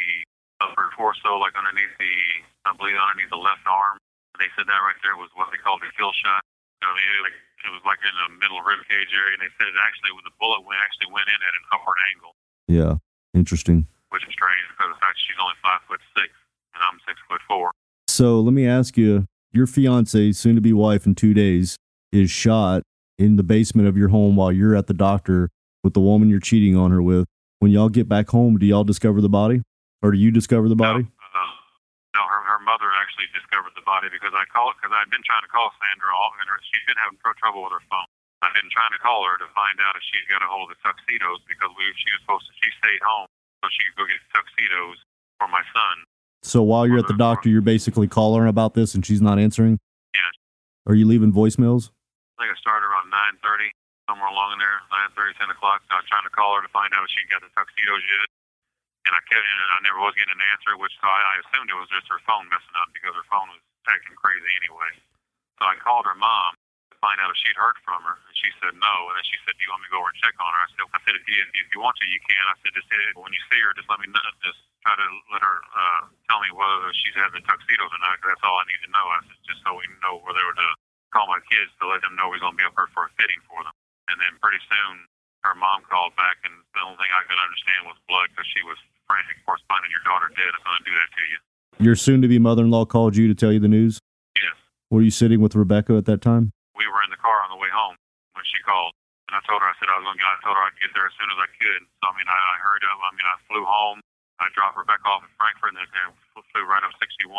[0.63, 2.15] upper torso, like underneath the,
[2.63, 3.99] I believe underneath the left arm.
[4.31, 6.39] And they said that right there was what they called a kill shot.
[6.79, 7.35] I mean, it, like,
[7.67, 10.23] it was like in the middle rib cage area, and they said it actually, when
[10.23, 12.31] the bullet went, actually went in at an upward angle,
[12.71, 13.03] Yeah.
[13.35, 13.83] Interesting.
[14.15, 16.31] which is strange because of the fact she's only five foot six
[16.71, 17.75] and I'm six foot four.
[18.15, 21.75] So let me ask you your fiance, soon to be wife in two days,
[22.15, 22.87] is shot
[23.19, 25.51] in the basement of your home while you're at the doctor
[25.83, 27.27] with the woman you're cheating on her with.
[27.59, 29.67] When y'all get back home, do y'all discover the body?
[29.99, 31.03] Or do you discover the body?
[31.03, 31.51] No, uh,
[32.15, 35.43] no her, her mother actually discovered the body because I called because I'd been trying
[35.43, 38.07] to call Sandra all, and her, she's been having trouble with her phone.
[38.39, 40.79] I've been trying to call her to find out if she's got a hold of
[40.79, 43.27] the tuxedos because we she was supposed to she stayed home
[43.59, 45.03] so she could go get tuxedos
[45.35, 46.07] for my son.
[46.45, 47.41] So while you're at the uh-huh.
[47.41, 49.81] doctor, you're basically calling her about this and she's not answering?
[50.13, 50.29] Yeah,
[50.85, 51.89] Are you leaving voicemails?
[52.37, 53.73] I think I started around nine thirty,
[54.05, 55.81] somewhere along in there, nine thirty, ten o'clock.
[55.89, 58.29] I was trying to call her to find out if she got the tuxedos yet.
[59.09, 61.69] And I kept, and I never was getting an answer, which so I, I assumed
[61.69, 64.91] it was just her phone messing up because her phone was acting crazy anyway.
[65.57, 66.57] So I called her mom
[67.03, 68.95] find out if she'd heard from her, and she said no.
[69.09, 70.61] And then she said, "Do you want me to go over and check on her?"
[70.63, 72.87] I said, "I said if you if you want to, you can." I said, "Just
[73.17, 74.23] when you see her, just let me know.
[74.43, 78.19] Just try to let her uh, tell me whether she's having tuxedos or not.
[78.21, 80.67] 'cause that's all I need to know." I said, "Just so we know whether to
[81.11, 83.11] call my kids to let them know we're going to be up here for a
[83.19, 83.73] fitting for them."
[84.11, 85.07] And then pretty soon,
[85.43, 88.61] her mom called back, and the only thing I could understand was blood because she
[88.63, 88.77] was
[89.07, 90.49] frantic, of course, finding your daughter dead.
[90.53, 91.37] It's going to do that to you.
[91.77, 93.99] Your soon to be mother in law called you to tell you the news?
[94.35, 94.55] Yes.
[94.89, 96.51] Were you sitting with Rebecca at that time?
[96.75, 97.95] We were in the car on the way home
[98.35, 98.91] when she called.
[99.31, 100.93] And I told her, I said I was going to, I told her I'd get
[100.93, 101.81] there as soon as I could.
[102.03, 102.99] So, I mean, I, I hurried up.
[103.01, 103.99] I mean, I flew home.
[104.37, 107.31] I dropped Rebecca off in Frankford and then flew right up 61,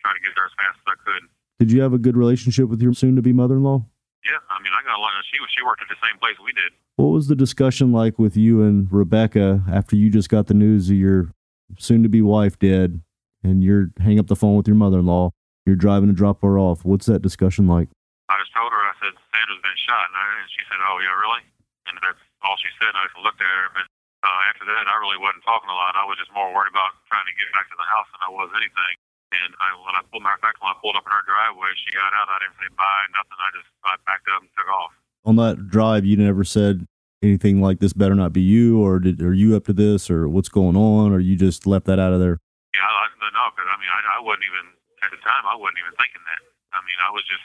[0.00, 1.28] trying to get there as fast as I could.
[1.58, 3.84] Did you have a good relationship with your soon to be mother in law?
[4.24, 5.12] Yeah, I mean, I got a lot.
[5.30, 6.74] She was, she worked at the same place we did.
[6.96, 10.90] What was the discussion like with you and Rebecca after you just got the news
[10.90, 11.30] of your
[11.78, 13.02] soon to be wife dead
[13.44, 15.30] and you're hang up the phone with your mother in law?
[15.64, 16.84] You're driving to drop her off.
[16.84, 17.90] What's that discussion like?
[18.30, 20.10] I just told her, I said, Sandra's been shot.
[20.10, 21.44] And, I, and she said, oh, yeah, really?
[21.86, 22.96] And that's all she said.
[22.96, 23.68] And I just looked at her.
[23.76, 23.86] But
[24.24, 25.94] uh, after that, I really wasn't talking a lot.
[25.94, 28.30] I was just more worried about trying to get back to the house than I
[28.32, 28.94] was anything.
[29.34, 31.74] And I, when I pulled, matter of fact, when I pulled up in her driveway,
[31.76, 32.30] she got out.
[32.30, 33.38] I didn't say bye, nothing.
[33.38, 34.94] I just I backed up and took off.
[35.26, 36.86] On that drive, you never said
[37.26, 40.30] anything like this better not be you, or did, are you up to this, or
[40.30, 42.38] what's going on, or you just left that out of there?
[42.70, 44.64] Yeah, I, no, because I mean, I, I wasn't even
[45.02, 45.42] at the time.
[45.42, 46.42] I wasn't even thinking that.
[46.70, 47.42] I mean, I was just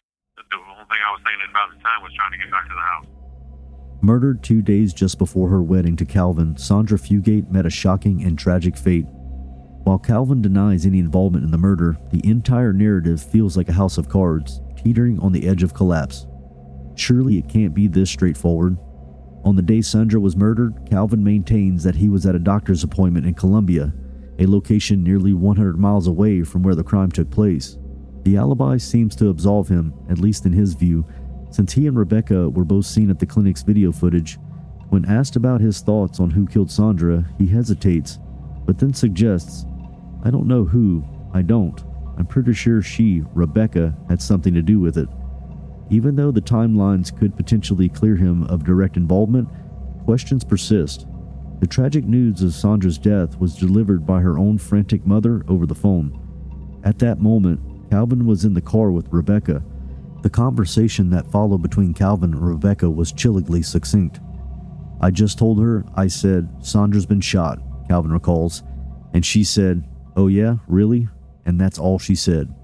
[0.51, 2.67] the only thing I was thinking about at the time was trying to get back
[2.67, 3.05] to the house.
[4.01, 8.37] Murdered two days just before her wedding to Calvin, Sandra Fugate met a shocking and
[8.37, 9.05] tragic fate.
[9.83, 13.97] While Calvin denies any involvement in the murder, the entire narrative feels like a house
[13.97, 16.27] of cards, teetering on the edge of collapse.
[16.95, 18.77] Surely it can't be this straightforward.
[19.43, 23.25] On the day Sandra was murdered, Calvin maintains that he was at a doctor's appointment
[23.25, 23.93] in Columbia,
[24.37, 27.77] a location nearly 100 miles away from where the crime took place.
[28.23, 31.05] The alibi seems to absolve him, at least in his view,
[31.49, 34.37] since he and Rebecca were both seen at the clinic's video footage.
[34.89, 38.19] When asked about his thoughts on who killed Sandra, he hesitates,
[38.65, 39.65] but then suggests,
[40.23, 41.03] I don't know who,
[41.33, 41.81] I don't.
[42.17, 45.09] I'm pretty sure she, Rebecca, had something to do with it.
[45.89, 49.49] Even though the timelines could potentially clear him of direct involvement,
[50.05, 51.07] questions persist.
[51.59, 55.75] The tragic news of Sandra's death was delivered by her own frantic mother over the
[55.75, 56.17] phone.
[56.83, 57.59] At that moment,
[57.91, 59.61] Calvin was in the car with Rebecca.
[60.21, 64.21] The conversation that followed between Calvin and Rebecca was chillingly succinct.
[65.01, 68.63] I just told her, I said, Sandra's been shot, Calvin recalls,
[69.13, 69.83] and she said,
[70.15, 71.09] Oh, yeah, really?
[71.45, 72.55] And that's all she said.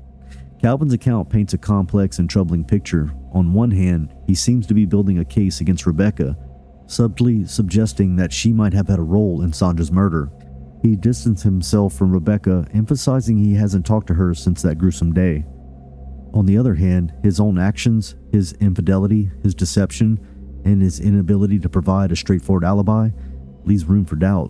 [0.61, 3.11] Calvin's account paints a complex and troubling picture.
[3.33, 6.37] On one hand, he seems to be building a case against Rebecca,
[6.85, 10.29] subtly suggesting that she might have had a role in Sandra's murder.
[10.87, 15.43] He distanced himself from Rebecca, emphasizing he hasn't talked to her since that gruesome day.
[16.33, 20.17] On the other hand, his own actions, his infidelity, his deception,
[20.63, 23.09] and his inability to provide a straightforward alibi
[23.65, 24.49] leaves room for doubt.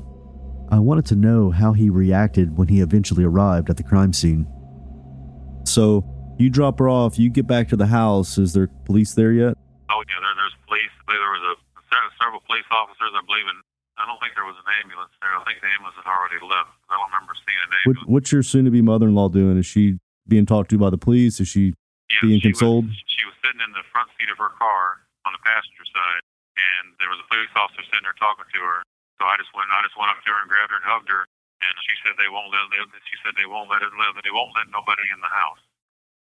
[0.69, 4.45] I wanted to know how he reacted when he eventually arrived at the crime scene.
[5.65, 6.05] So,
[6.37, 8.37] you drop her off, you get back to the house.
[8.37, 9.57] Is there police there yet?
[9.89, 10.93] Oh yeah, there, there's police.
[11.01, 13.09] I believe there was a several police officers.
[13.17, 13.57] I believe, and
[13.97, 15.33] I don't think there was an ambulance there.
[15.33, 16.69] I think the ambulance had already left.
[16.85, 18.05] I don't remember seeing an ambulance.
[18.05, 19.57] What, what's your soon-to-be mother-in-law doing?
[19.57, 19.97] Is she
[20.29, 21.41] being talked to by the police?
[21.41, 21.73] Is she
[22.13, 22.85] yeah, being she consoled?
[22.85, 26.23] Was, she was sitting in the front seat of her car on the passenger side,
[26.55, 28.85] and there was a police officer sitting there talking to her.
[29.17, 31.09] So I just went, I just went up to her and grabbed her and hugged
[31.09, 31.25] her,
[31.65, 32.69] and she said they won't let,
[33.09, 35.59] she said they won't let us live, and they won't let nobody in the house.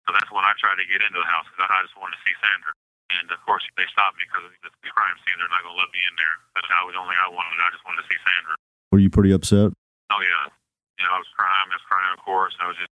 [0.08, 2.22] So that's when I tried to get into the house because I just wanted to
[2.24, 2.72] see Sandra.
[3.14, 5.38] And of course, they stopped me because it's a crime scene.
[5.38, 6.36] They're not going to let me in there.
[6.58, 7.58] But I was only I wanted.
[7.62, 8.54] I just wanted to see Sandra.
[8.90, 9.70] Were you pretty upset?
[10.10, 10.50] Oh yeah.
[10.98, 11.68] You know, I was crying.
[11.70, 12.54] I was crying, of course.
[12.58, 12.90] I was just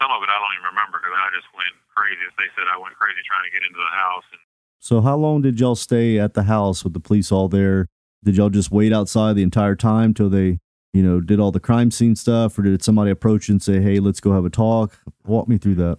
[0.00, 2.22] some of it I don't even remember because I just went crazy.
[2.38, 4.26] They said I went crazy trying to get into the house.
[4.30, 4.42] And
[4.78, 7.88] so, how long did y'all stay at the house with the police all there?
[8.22, 10.58] Did y'all just wait outside the entire time till they,
[10.92, 13.80] you know, did all the crime scene stuff, or did somebody approach you and say,
[13.80, 14.98] "Hey, let's go have a talk"?
[15.26, 15.98] Walk me through that.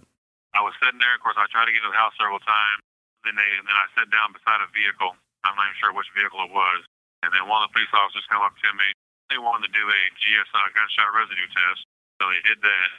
[0.54, 1.14] I was sitting there.
[1.14, 2.82] Of course, I tried to get into the house several times.
[3.26, 5.14] Then they, then I sat down beside a vehicle.
[5.42, 6.80] I'm not even sure which vehicle it was.
[7.26, 8.88] And then one of the police officers come up to me.
[9.28, 11.84] They wanted to do a GSI gunshot residue test,
[12.16, 12.90] so they did that.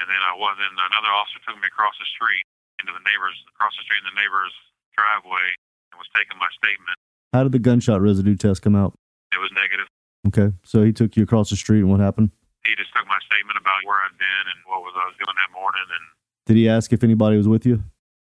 [0.00, 2.44] And then I was in another officer took me across the street
[2.80, 4.52] into the neighbors across the street in the neighbor's
[4.92, 5.56] driveway
[5.92, 6.96] and was taking my statement.
[7.32, 8.96] How did the gunshot residue test come out?
[9.32, 9.88] It was negative.
[10.28, 12.32] Okay, so he took you across the street, and what happened?
[12.64, 15.36] He just took my statement about where I'd been and what was I was doing
[15.36, 15.86] that morning.
[15.86, 16.04] And
[16.46, 17.84] did he ask if anybody was with you?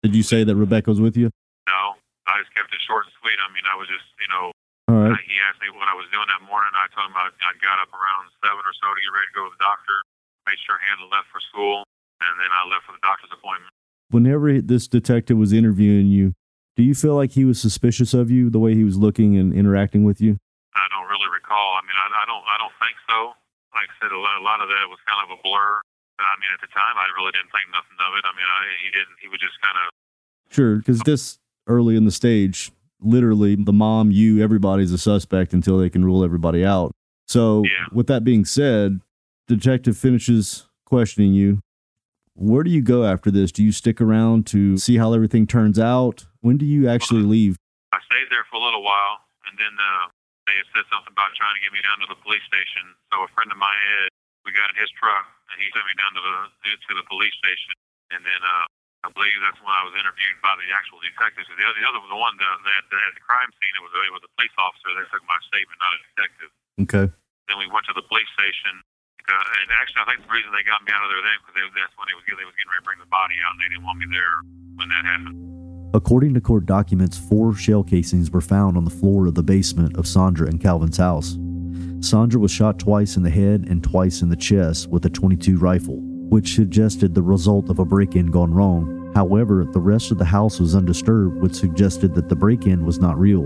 [0.04, 1.32] Did you say that Rebecca was with you?
[1.64, 1.96] No,
[2.28, 3.40] I just kept it short and sweet.
[3.40, 4.52] I mean, I was just, you know,
[4.92, 5.16] all right.
[5.24, 6.68] he asked me what I was doing that morning.
[6.76, 9.36] I told him I, I got up around seven or so to get ready to
[9.40, 10.04] go to the doctor.
[10.44, 11.88] Made sure Hannah left for school,
[12.20, 13.72] and then I left for the doctor's appointment.
[14.12, 16.36] Whenever this detective was interviewing you,
[16.76, 19.56] do you feel like he was suspicious of you, the way he was looking and
[19.56, 20.36] interacting with you?
[20.76, 21.80] I don't really recall.
[21.80, 23.32] I mean, I, I don't, I don't think so.
[23.72, 25.80] Like I said, a lot, a lot of that was kind of a blur.
[26.18, 28.22] I mean, at the time, I really didn't think nothing of it.
[28.22, 29.16] I mean, I, he didn't.
[29.20, 29.86] He was just kind of
[30.50, 35.78] sure because this early in the stage, literally the mom, you, everybody's a suspect until
[35.78, 36.92] they can rule everybody out.
[37.26, 37.88] So, yeah.
[37.92, 39.00] with that being said,
[39.48, 41.60] detective finishes questioning you.
[42.34, 43.52] Where do you go after this?
[43.52, 46.26] Do you stick around to see how everything turns out?
[46.40, 47.56] When do you actually leave?
[47.92, 50.10] I stayed there for a little while, and then uh,
[50.50, 52.90] they said something about trying to get me down to the police station.
[53.14, 54.10] So a friend of mine, Ed,
[54.44, 56.36] we got in his truck, and he took me down to the
[56.76, 57.72] to the police station.
[58.12, 58.64] And then uh,
[59.04, 61.48] I believe that's when I was interviewed by the actual detectives.
[61.48, 63.92] The other, the other the one that, that, that at the crime scene, it was
[63.92, 66.50] it was a police officer that took my statement, not a detective.
[66.84, 67.06] Okay.
[67.48, 68.80] Then we went to the police station,
[69.28, 71.56] uh, and actually, I think the reason they got me out of there then because
[71.76, 73.68] that's when they was, they was getting ready to bring the body out, and they
[73.68, 74.36] didn't want me there
[74.76, 75.36] when that happened.
[75.92, 79.96] According to court documents, four shell casings were found on the floor of the basement
[79.96, 81.36] of Sandra and Calvin's house.
[82.04, 85.56] Sandra was shot twice in the head and twice in the chest with a 22
[85.56, 85.96] rifle,
[86.28, 89.10] which suggested the result of a break in gone wrong.
[89.14, 92.98] However, the rest of the house was undisturbed, which suggested that the break in was
[92.98, 93.44] not real.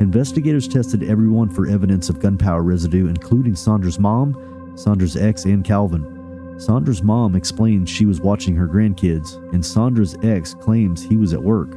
[0.00, 6.56] Investigators tested everyone for evidence of gunpowder residue, including Sandra's mom, Sandra's ex, and Calvin.
[6.58, 11.42] Sandra's mom explained she was watching her grandkids, and Sandra's ex claims he was at
[11.42, 11.76] work,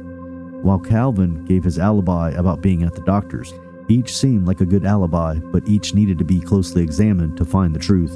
[0.64, 3.54] while Calvin gave his alibi about being at the doctor's.
[3.90, 7.74] Each seemed like a good alibi, but each needed to be closely examined to find
[7.74, 8.14] the truth.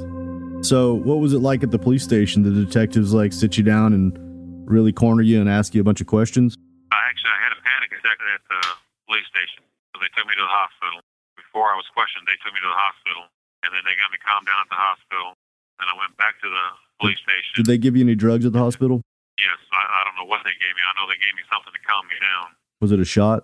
[0.63, 2.47] So, what was it like at the police station?
[2.47, 4.15] The detectives like sit you down and
[4.63, 6.55] really corner you and ask you a bunch of questions?
[6.95, 8.61] I actually I had a panic attack at the
[9.03, 9.67] police station.
[9.91, 11.03] So they took me to the hospital.
[11.35, 13.27] Before I was questioned, they took me to the hospital,
[13.67, 15.35] and then they got me calmed down at the hospital.
[15.83, 16.65] And I went back to the
[17.03, 17.51] police station.
[17.59, 19.03] Did they give you any drugs at the hospital?
[19.35, 20.87] Yes, I, I don't know what they gave me.
[20.87, 22.55] I know they gave me something to calm me down.
[22.79, 23.43] Was it a shot?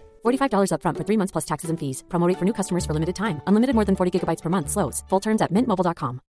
[0.25, 2.03] $45 upfront for three months plus taxes and fees.
[2.09, 3.41] Promote for new customers for limited time.
[3.47, 4.69] Unlimited more than 40 gigabytes per month.
[4.69, 5.03] Slows.
[5.09, 6.21] Full terms at mintmobile.com.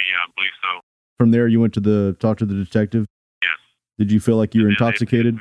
[0.00, 0.80] Yeah, I believe so.
[1.18, 3.06] From there, you went to the talk to the detective.
[3.42, 3.58] Yes.
[3.98, 5.34] Did you feel like you were And then they- intoxicated?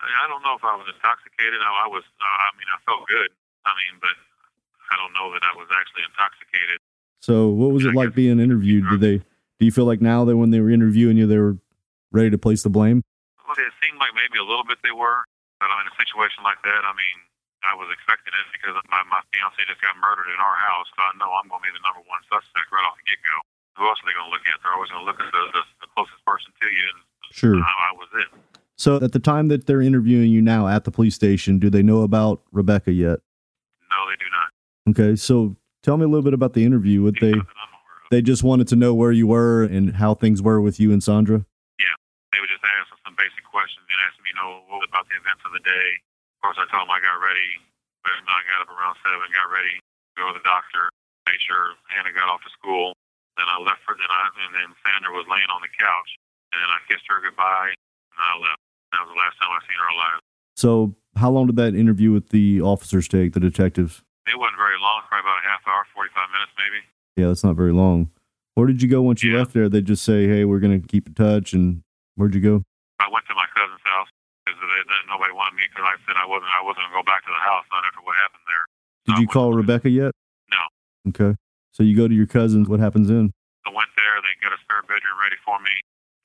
[0.00, 1.60] I don't know if I was intoxicated.
[1.60, 2.02] I, I was.
[2.20, 3.30] Uh, I mean, I felt good.
[3.66, 4.16] I mean, but
[4.90, 6.78] I don't know that I was actually intoxicated.
[7.20, 8.84] So, what was it like being interviewed?
[8.90, 9.16] Did they?
[9.58, 11.58] Do you feel like now that when they were interviewing you, they were
[12.12, 13.02] ready to place the blame?
[13.58, 15.24] It seemed like maybe a little bit they were,
[15.58, 17.18] but I'm in a situation like that, I mean,
[17.64, 21.00] I was expecting it because my my fiance just got murdered in our house, so
[21.02, 23.36] I know I'm going to be the number one suspect right off the get go.
[23.80, 24.56] Who else are they going to look at?
[24.62, 27.00] They're always going to look at the, the, the closest person to you, and
[27.32, 27.56] Sure.
[27.56, 28.28] I, I was it.
[28.76, 31.82] So, at the time that they're interviewing you now at the police station, do they
[31.82, 33.20] know about Rebecca yet?
[33.88, 34.48] No, they do not.
[34.92, 37.02] Okay, so tell me a little bit about the interview.
[37.02, 37.34] What they
[38.10, 41.02] they just wanted to know where you were and how things were with you and
[41.02, 41.44] Sandra.
[41.80, 41.96] Yeah,
[42.32, 45.08] they would just ask us some basic questions and ask me, you know, what about
[45.08, 45.88] the events of the day.
[46.38, 47.58] Of course, I told them I got ready.
[48.06, 49.82] But I got up around seven, got ready,
[50.14, 50.86] go to the doctor,
[51.26, 52.94] made sure Hannah got off to school.
[53.34, 56.10] Then I left for then I and then Sandra was laying on the couch,
[56.54, 58.62] and then I kissed her goodbye, and I left.
[58.94, 60.20] That was the last time I seen her alive.
[60.54, 64.06] So, how long did that interview with the officers take, the detectives?
[64.30, 66.80] It wasn't very long, probably about a half hour, forty five minutes maybe.
[67.18, 68.14] Yeah, that's not very long.
[68.54, 69.68] Where did you go once you left there?
[69.68, 71.82] They just say, "Hey, we're going to keep in touch." And
[72.14, 72.62] where'd you go?
[73.02, 73.45] I went to my
[74.86, 77.06] because they, they, nobody wanted me because I said I wasn't I wasn't gonna go
[77.06, 78.64] back to the house not after what happened there.
[79.10, 80.14] Did you call Rebecca yet?
[80.50, 80.62] No.
[81.10, 81.34] Okay.
[81.74, 82.70] So you go to your cousin's.
[82.70, 83.34] What happens then?
[83.66, 84.14] I went there.
[84.22, 85.74] They got a spare bedroom ready for me.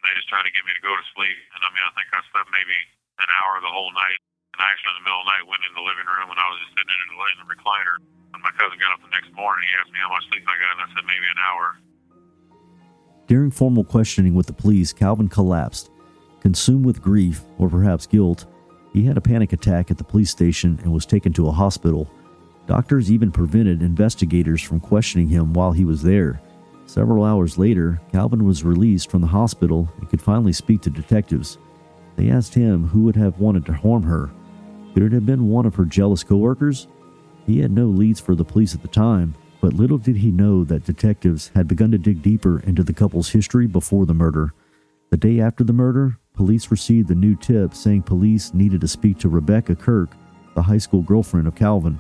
[0.02, 1.38] They just tried to get me to go to sleep.
[1.54, 2.74] And I mean, I think I slept maybe
[3.22, 4.18] an hour the whole night.
[4.58, 6.40] And I actually, in the middle of the night, went in the living room and
[6.42, 8.02] I was just sitting in the, in the recliner.
[8.34, 10.56] When my cousin got up the next morning, he asked me how much sleep I
[10.58, 11.66] got, and I said maybe an hour.
[13.28, 15.92] During formal questioning with the police, Calvin collapsed.
[16.40, 18.48] Consumed with grief, or perhaps guilt,
[18.94, 22.10] he had a panic attack at the police station and was taken to a hospital.
[22.68, 26.42] Doctors even prevented investigators from questioning him while he was there.
[26.86, 31.58] Several hours later, Calvin was released from the hospital and could finally speak to detectives.
[32.18, 34.30] They asked him who would have wanted to harm her.
[34.94, 36.88] Could it have been one of her jealous coworkers?
[37.46, 40.64] He had no leads for the police at the time, but little did he know
[40.66, 44.54] that detectives had begun to dig deeper into the couple's history before the murder.
[45.12, 49.16] The day after the murder, police received a new tip saying police needed to speak
[49.20, 50.10] to Rebecca Kirk,
[50.56, 52.00] the high school girlfriend of Calvin.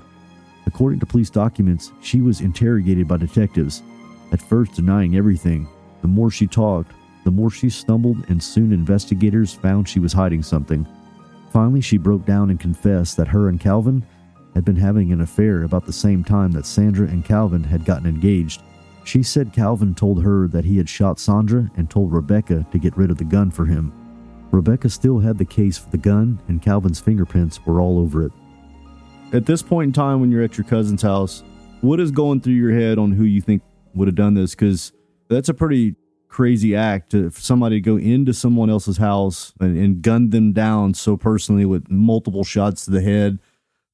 [0.65, 3.83] According to police documents, she was interrogated by detectives,
[4.31, 5.67] at first denying everything.
[6.01, 6.91] The more she talked,
[7.23, 10.87] the more she stumbled, and soon investigators found she was hiding something.
[11.53, 14.03] Finally, she broke down and confessed that her and Calvin
[14.55, 18.09] had been having an affair about the same time that Sandra and Calvin had gotten
[18.09, 18.63] engaged.
[19.03, 22.97] She said Calvin told her that he had shot Sandra and told Rebecca to get
[22.97, 23.93] rid of the gun for him.
[24.51, 28.31] Rebecca still had the case for the gun, and Calvin's fingerprints were all over it.
[29.33, 31.43] At this point in time, when you're at your cousin's house,
[31.79, 33.61] what is going through your head on who you think
[33.93, 34.53] would have done this?
[34.53, 34.91] Because
[35.29, 35.95] that's a pretty
[36.27, 40.53] crazy act to, for somebody to go into someone else's house and, and gun them
[40.53, 43.39] down so personally with multiple shots to the head,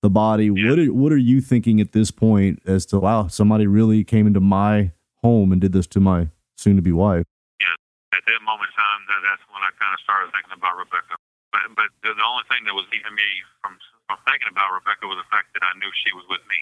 [0.01, 0.45] the body.
[0.45, 0.69] Yeah.
[0.69, 4.27] What are, what are you thinking at this point as to wow, somebody really came
[4.27, 4.91] into my
[5.23, 7.25] home and did this to my soon-to-be wife?
[7.61, 9.46] Yeah, at that moment in time, that, that's when I
[9.77, 11.15] kind of started thinking about Rebecca.
[11.55, 13.29] But, but the, the only thing that was keeping me
[13.63, 16.59] from, from thinking about Rebecca was the fact that I knew she was with me.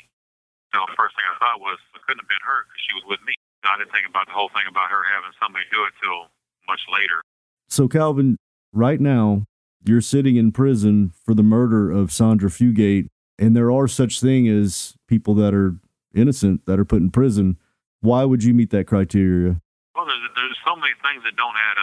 [0.76, 3.06] So the first thing I thought was it couldn't have been her because she was
[3.08, 3.34] with me.
[3.66, 6.30] I didn't think about the whole thing about her having somebody do it till
[6.70, 7.24] much later.
[7.68, 8.38] So, Calvin,
[8.74, 9.50] right now,
[9.84, 13.08] you're sitting in prison for the murder of Sandra Fugate,
[13.40, 15.78] and there are such thing as people that are
[16.14, 17.58] innocent that are put in prison.
[18.02, 19.62] Why would you meet that criteria?
[19.96, 21.75] Well, there's, there's so many things that don't add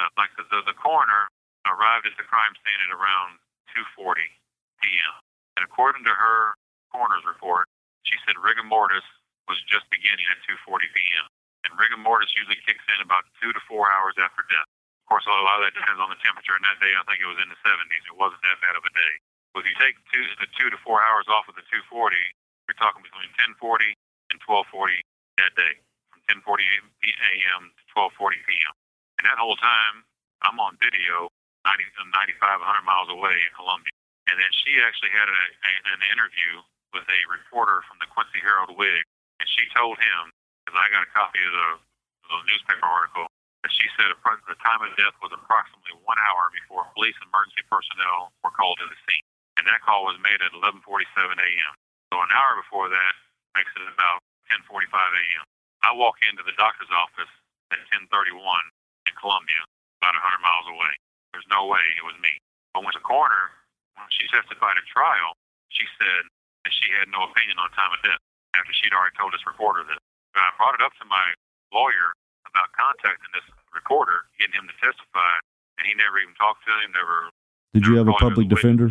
[0.53, 1.33] the, the, coroner
[1.65, 3.41] arrived at the crime scene at around
[3.73, 4.21] 2:40
[4.85, 5.15] p.m.
[5.57, 6.53] And according to her
[6.93, 7.65] coroner's report,
[8.05, 9.05] she said rigor mortis
[9.49, 11.27] was just beginning at 2:40 p.m.
[11.65, 14.69] And rigor mortis usually kicks in about two to four hours after death.
[15.03, 16.55] Of course, a lot of that depends on the temperature.
[16.55, 18.05] And that day, I think it was in the 70s.
[18.07, 19.15] It wasn't that bad of a day.
[19.57, 22.13] But if you take two, the two to four hours off of the 2:40,
[22.69, 23.97] you're talking between 10:40
[24.33, 25.01] and 12:40
[25.41, 25.81] that day,
[26.13, 27.73] from 10:40 a.m.
[27.73, 28.73] to 12:40 p.m.
[29.19, 30.05] And that whole time,
[30.43, 31.31] I'm on video,
[31.65, 33.95] 90, uh, 95, 100 miles away in Columbia.
[34.31, 36.63] And then she actually had a, a, an interview
[36.95, 39.03] with a reporter from the Quincy Herald Whig,
[39.41, 40.31] and she told him,
[40.63, 41.69] because I got a copy of the,
[42.31, 43.27] the newspaper article,
[43.63, 47.63] that she said the time of death was approximately one hour before police and emergency
[47.71, 49.25] personnel were called to the scene.
[49.59, 51.73] And that call was made at 11:47 a.m.
[52.11, 53.15] So an hour before that
[53.55, 54.19] makes it about
[54.51, 55.45] 10:45 a.m.
[55.87, 57.31] I walk into the doctor's office
[57.71, 58.35] at 10:31
[59.07, 59.63] in Columbia,
[60.03, 60.93] about 100 miles away.
[61.31, 62.35] There's no way it was me.
[62.75, 63.55] But when the coroner,
[63.95, 65.39] when she testified at trial,
[65.71, 66.27] she said
[66.67, 68.19] that she had no opinion on time of death
[68.59, 70.03] after she'd already told this reporter this.
[70.35, 71.23] And I brought it up to my
[71.71, 72.19] lawyer
[72.51, 75.33] about contacting this reporter, getting him to testify,
[75.79, 76.91] and he never even talked to him.
[76.93, 77.31] Never.
[77.73, 78.59] Did you have a public witness.
[78.59, 78.89] defender?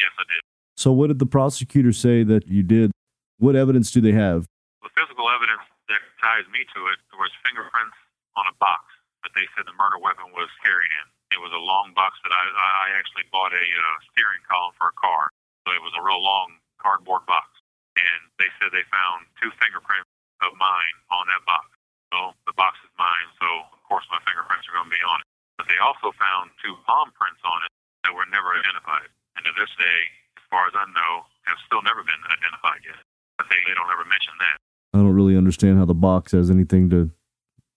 [0.00, 0.42] Yes, I did.
[0.74, 2.90] So, what did the prosecutor say that you did?
[3.38, 4.48] What evidence do they have?
[4.82, 7.94] The physical evidence that ties me to it was fingerprints
[8.34, 8.97] on a box
[9.38, 11.06] they said the murder weapon was carried in.
[11.30, 12.42] It was a long box that I,
[12.90, 15.30] I actually bought a uh, steering column for a car.
[15.62, 17.46] So it was a real long cardboard box.
[17.94, 20.10] And they said they found two fingerprints
[20.42, 21.70] of mine on that box.
[22.10, 25.22] So the box is mine, so of course my fingerprints are going to be on
[25.22, 25.28] it.
[25.60, 27.70] But they also found two palm prints on it
[28.06, 29.06] that were never identified.
[29.38, 30.00] And to this day,
[30.40, 32.98] as far as I know, have still never been identified yet.
[33.36, 34.56] But they, they don't ever mention that.
[34.96, 37.12] I don't really understand how the box has anything to,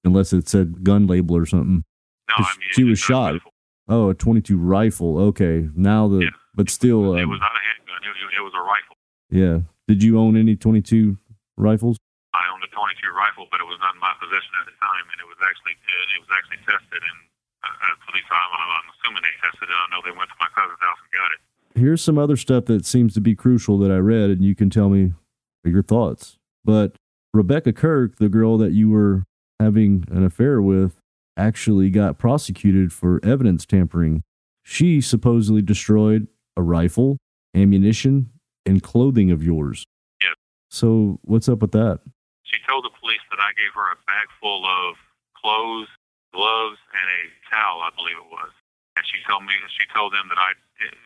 [0.04, 1.84] unless it said gun label or something.
[2.30, 3.34] No, I mean, she was shot.
[3.34, 3.52] rifle.
[3.90, 5.18] Oh, a 22 rifle.
[5.34, 6.30] Okay, now the, Yeah.
[6.56, 8.00] but still, It um, was not a handgun.
[8.04, 8.96] It, was- it was a rifle.
[9.30, 9.60] yeah.
[9.88, 11.18] Did you own any 22
[11.58, 11.98] rifles?
[12.34, 15.04] I owned a 22 rifle, but it was not in my possession at the time,
[15.12, 17.18] and it was actually it was actually tested, and
[17.60, 19.76] uh, at least I'm, I'm assuming they tested it.
[19.76, 21.40] I know they went to my cousin's house and got it.
[21.76, 24.70] Here's some other stuff that seems to be crucial that I read, and you can
[24.70, 25.12] tell me
[25.66, 26.38] your thoughts.
[26.64, 26.96] But
[27.34, 29.24] Rebecca Kirk, the girl that you were
[29.62, 30.98] having an affair with,
[31.38, 34.24] actually got prosecuted for evidence tampering.
[34.64, 37.18] She supposedly destroyed a rifle,
[37.56, 38.32] ammunition,
[38.66, 39.86] and clothing of yours.
[40.22, 40.36] Yes.
[40.70, 42.02] So, what's up with that?
[42.44, 44.96] She told the police that I gave her a bag full of
[45.38, 45.90] clothes,
[46.34, 48.52] gloves, and a towel, I believe it was.
[48.98, 50.52] And she told me she told them that I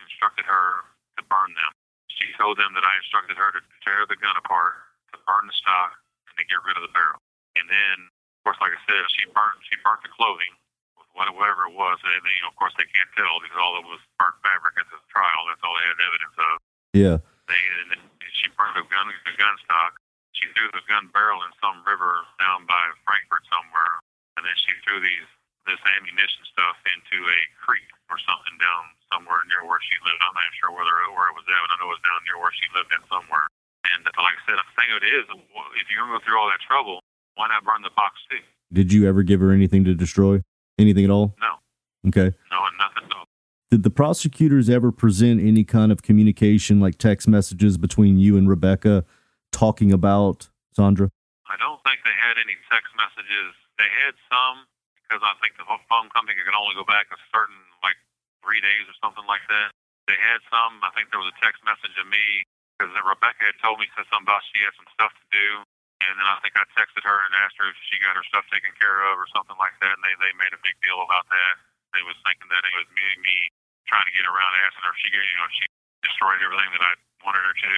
[0.04, 0.84] instructed her
[1.20, 1.72] to burn them.
[2.10, 4.80] She told them that I instructed her to tear the gun apart,
[5.14, 5.96] to burn the stock,
[6.28, 7.22] and to get rid of the barrel.
[7.56, 8.10] And then,
[8.46, 10.54] course, like I said, she burnt she burnt the clothing
[10.96, 11.98] with whatever it was.
[12.06, 14.86] And, you know, of course, they can't tell because all it was burnt fabric at
[14.94, 15.50] the trial.
[15.50, 16.56] That's all they had evidence of.
[16.94, 17.18] Yeah.
[17.50, 19.98] They and then she burned the gun the gun stock.
[20.38, 24.04] She threw the gun barrel in some river down by Frankford somewhere,
[24.38, 25.30] and then she threw these
[25.66, 30.22] this ammunition stuff into a creek or something down somewhere near where she lived.
[30.22, 32.38] I'm not sure whether where it was at, but I know it was down near
[32.38, 33.50] where she lived at somewhere.
[33.90, 35.26] And like I said, the thing of it is,
[35.78, 37.05] if you're gonna go through all that trouble,
[37.36, 38.40] why not burn the box too?
[38.74, 40.42] Did you ever give her anything to destroy?
[40.78, 41.36] Anything at all?
[41.40, 41.56] No,
[42.08, 42.36] Okay.
[42.52, 43.08] no, nothing.
[43.10, 43.24] No.
[43.72, 48.50] Did the prosecutors ever present any kind of communication, like text messages between you and
[48.50, 49.06] Rebecca
[49.52, 51.10] talking about Sandra?
[51.48, 53.56] I don't think they had any text messages.
[53.80, 54.68] They had some
[55.06, 57.56] because I think the phone company can only go back a certain
[57.86, 57.96] like
[58.44, 59.72] three days or something like that.
[60.10, 60.82] They had some.
[60.84, 62.44] I think there was a text message to me
[62.76, 65.48] because Rebecca had told me said something about she had some stuff to do,
[66.04, 68.44] and then I think I texted her and asked her if she got her stuff
[68.52, 71.28] taken care of or something like that, and they they made a big deal about
[71.32, 71.54] that.
[71.96, 73.36] They was thinking that it was me me
[73.88, 75.66] trying to get around asking her if she you know if she
[76.04, 76.94] destroyed everything that I
[77.24, 77.76] wanted her to.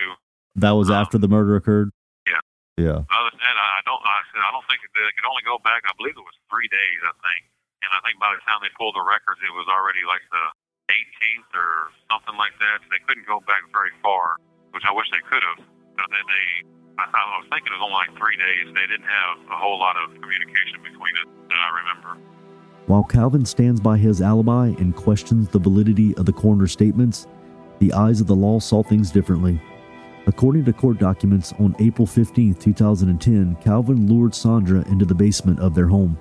[0.57, 1.93] That was Um, after the murder occurred.
[2.25, 2.41] Yeah.
[2.75, 2.99] Yeah.
[3.05, 4.01] Other than that, I don't.
[4.01, 5.85] I said I don't think it, it could only go back.
[5.85, 6.99] I believe it was three days.
[7.05, 7.45] I think,
[7.85, 10.45] and I think by the time they pulled the records, it was already like the
[10.89, 12.81] 18th or something like that.
[12.89, 14.39] They couldn't go back very far,
[14.71, 15.59] which I wish they could have.
[15.99, 16.47] But then they,
[16.97, 18.73] I, thought, I was thinking it was only like three days.
[18.73, 22.27] They didn't have a whole lot of communication between us that I remember.
[22.87, 27.27] While Calvin stands by his alibi and questions the validity of the coroner's statements,
[27.79, 29.61] the eyes of the law saw things differently.
[30.25, 35.75] According to court documents, on April 15, 2010, Calvin lured Sandra into the basement of
[35.75, 36.17] their home.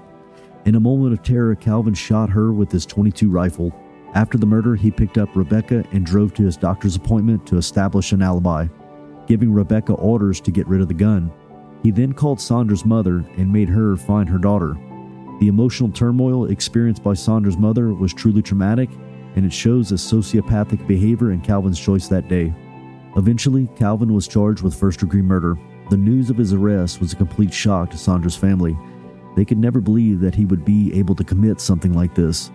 [0.66, 3.72] In a moment of terror, Calvin shot her with his 22 rifle.
[4.14, 8.12] After the murder, he picked up Rebecca and drove to his doctor's appointment to establish
[8.12, 8.66] an alibi,
[9.26, 11.32] giving Rebecca orders to get rid of the gun.
[11.82, 14.76] He then called Sandra's mother and made her find her daughter.
[15.40, 18.88] The emotional turmoil experienced by Sandra's mother was truly traumatic,
[19.36, 22.54] and it shows a sociopathic behavior in Calvin's choice that day.
[23.16, 25.58] Eventually, Calvin was charged with first degree murder.
[25.90, 28.76] The news of his arrest was a complete shock to Sandra's family.
[29.36, 32.50] They could never believe that he would be able to commit something like this.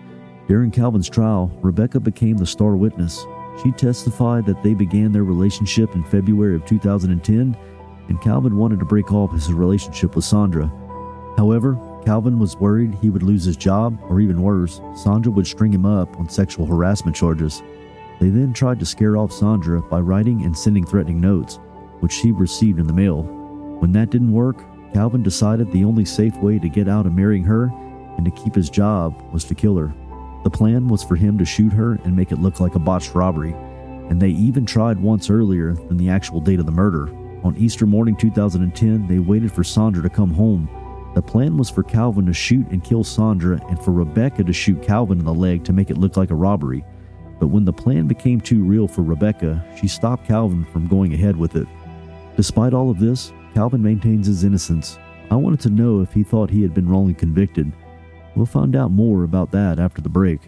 [0.48, 3.24] During Calvin's trial, Rebecca became the star witness.
[3.60, 7.56] She testified that they began their relationship in February of 2010,
[8.08, 10.72] and Calvin wanted to break off his relationship with Sandra.
[11.36, 15.72] However, Calvin was worried he would lose his job, or even worse, Sandra would string
[15.72, 17.62] him up on sexual harassment charges.
[18.20, 21.58] They then tried to scare off Sandra by writing and sending threatening notes,
[22.00, 23.22] which she received in the mail.
[23.78, 27.44] When that didn't work, Calvin decided the only safe way to get out of marrying
[27.44, 27.72] her
[28.16, 29.92] and to keep his job was to kill her.
[30.44, 33.14] The plan was for him to shoot her and make it look like a botched
[33.14, 33.52] robbery,
[34.08, 37.08] and they even tried once earlier than the actual date of the murder.
[37.44, 40.68] On Easter morning 2010, they waited for Sandra to come home.
[41.14, 44.82] The plan was for Calvin to shoot and kill Sandra and for Rebecca to shoot
[44.82, 46.84] Calvin in the leg to make it look like a robbery.
[47.38, 51.36] But when the plan became too real for Rebecca, she stopped Calvin from going ahead
[51.36, 51.66] with it.
[52.36, 54.98] Despite all of this, Calvin maintains his innocence.
[55.30, 57.72] I wanted to know if he thought he had been wrongly convicted.
[58.34, 60.40] We'll find out more about that after the break.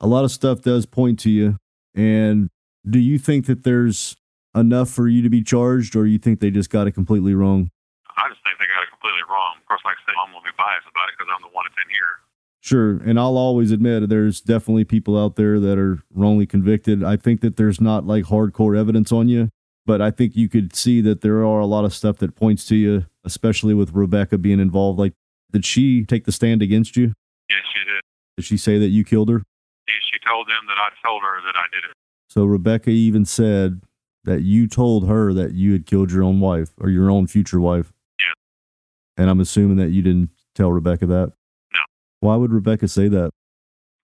[0.00, 1.56] A lot of stuff does point to you.
[1.94, 2.48] And
[2.88, 4.16] do you think that there's
[4.54, 7.70] enough for you to be charged, or you think they just got it completely wrong?
[8.16, 9.56] I just think they got it completely wrong.
[9.60, 11.64] Of course, like I said, I'm gonna be biased about it because I'm the one
[11.68, 12.24] that's in here.
[12.60, 12.96] Sure.
[13.08, 17.04] And I'll always admit there's definitely people out there that are wrongly convicted.
[17.04, 19.50] I think that there's not like hardcore evidence on you,
[19.86, 22.66] but I think you could see that there are a lot of stuff that points
[22.66, 24.98] to you, especially with Rebecca being involved.
[24.98, 25.12] Like,
[25.52, 27.12] did she take the stand against you?
[27.48, 28.02] Yes, she did.
[28.36, 29.42] Did she say that you killed her?
[29.88, 31.96] She, she told them that I told her that I did it.
[32.28, 33.82] So Rebecca even said
[34.24, 37.60] that you told her that you had killed your own wife or your own future
[37.60, 37.92] wife.
[38.18, 38.34] Yeah.
[39.22, 41.32] And I'm assuming that you didn't tell Rebecca that.
[41.72, 41.80] No.
[42.20, 43.30] Why would Rebecca say that?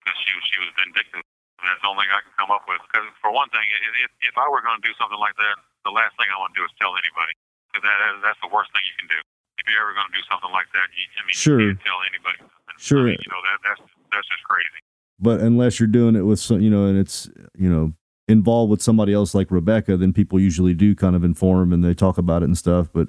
[0.02, 1.22] because she she was vindictive.
[1.62, 2.82] That's the only thing I can come up with.
[2.90, 3.62] Because for one thing,
[4.02, 6.54] if if I were going to do something like that, the last thing I want
[6.54, 7.34] to do is tell anybody.
[7.72, 9.18] 'Cause that, that that's the worst thing you can do.
[9.58, 11.60] If you're ever going to do something like that, you, I mean, Sure.
[11.60, 12.38] you can't tell anybody.
[12.78, 13.06] Sure.
[13.08, 14.80] I mean, you know that that's that's just crazy.
[15.20, 17.94] But unless you're doing it with some, you know, and it's, you know,
[18.28, 21.94] involved with somebody else like Rebecca, then people usually do kind of inform and they
[21.94, 22.88] talk about it and stuff.
[22.92, 23.08] But,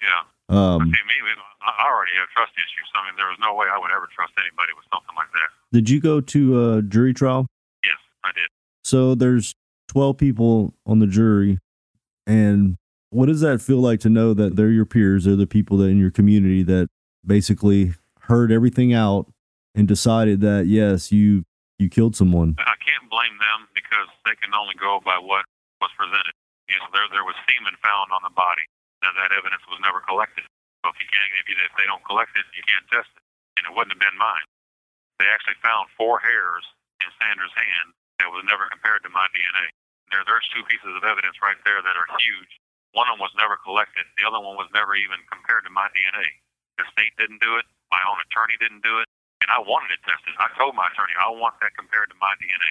[0.00, 0.24] Yeah.
[0.48, 1.14] um, See, me,
[1.62, 2.88] I already have trust issues.
[2.94, 5.48] I mean, there was no way I would ever trust anybody with something like that.
[5.72, 7.46] did you go to a jury trial?
[7.84, 8.48] Yes, I did.
[8.82, 9.54] So there's
[9.88, 11.58] 12 people on the jury.
[12.26, 12.76] And
[13.10, 15.24] what does that feel like to know that they're your peers?
[15.24, 16.88] They're the people that in your community that
[17.26, 17.94] basically
[18.30, 19.26] heard everything out
[19.74, 21.44] and decided that, yes, you,
[21.78, 22.54] you killed someone.
[22.58, 25.44] I can't blame them because they can only go by what
[25.80, 26.34] was presented.
[26.70, 28.62] You know, there there was semen found on the body,
[29.02, 30.46] and that evidence was never collected.
[30.86, 33.24] So if you can't, if, you, if they don't collect it, you can't test it,
[33.58, 34.46] and it wouldn't have been mine.
[35.18, 36.62] They actually found four hairs
[37.02, 37.92] in Sandra's hand
[38.22, 39.66] that was never compared to my DNA.
[40.10, 42.52] There, there's two pieces of evidence right there that are huge.
[42.92, 44.02] One of them was never collected.
[44.18, 46.26] The other one was never even compared to my DNA.
[46.78, 47.66] The state didn't do it.
[47.94, 49.06] My own attorney didn't do it.
[49.40, 50.34] And I wanted it tested.
[50.36, 52.70] I told my attorney, I want that compared to my DNA.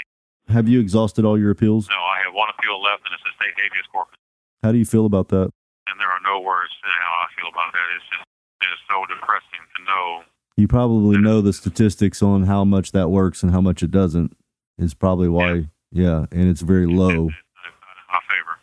[0.52, 1.88] Have you exhausted all your appeals?
[1.90, 4.18] No, I have one appeal left, and it's a state habeas corpus.
[4.64, 5.50] How do you feel about that?
[5.88, 7.88] And there are no words in how I feel about that.
[7.96, 8.26] It's just
[8.62, 10.24] it's so depressing to know.
[10.58, 14.36] You probably know the statistics on how much that works and how much it doesn't.
[14.78, 15.62] Is probably why, yeah,
[15.94, 17.30] and it's very low.
[17.30, 18.56] I uh, favor.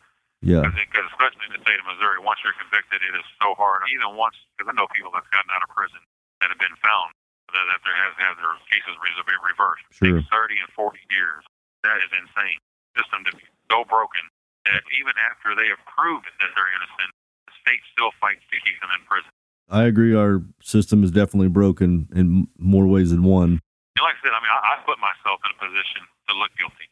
[0.45, 3.83] Yeah, Because especially in the state of Missouri, once you're convicted, it is so hard.
[3.91, 5.99] Even once, because I know people that's gotten out of prison
[6.39, 7.17] that have been found
[7.51, 9.87] that, that there has had their cases re- reversed.
[9.91, 10.23] Sure.
[10.23, 11.43] Takes 30 and 40 years.
[11.83, 12.59] That is insane.
[12.95, 14.23] System to be so broken
[14.71, 17.11] that even after they have proved that they're innocent,
[17.51, 19.31] the state still fights to keep them in prison.
[19.67, 20.15] I agree.
[20.15, 23.59] Our system is definitely broken in more ways than one.
[23.99, 26.55] And like I said, I mean, I, I put myself in a position to look
[26.55, 26.87] guilty.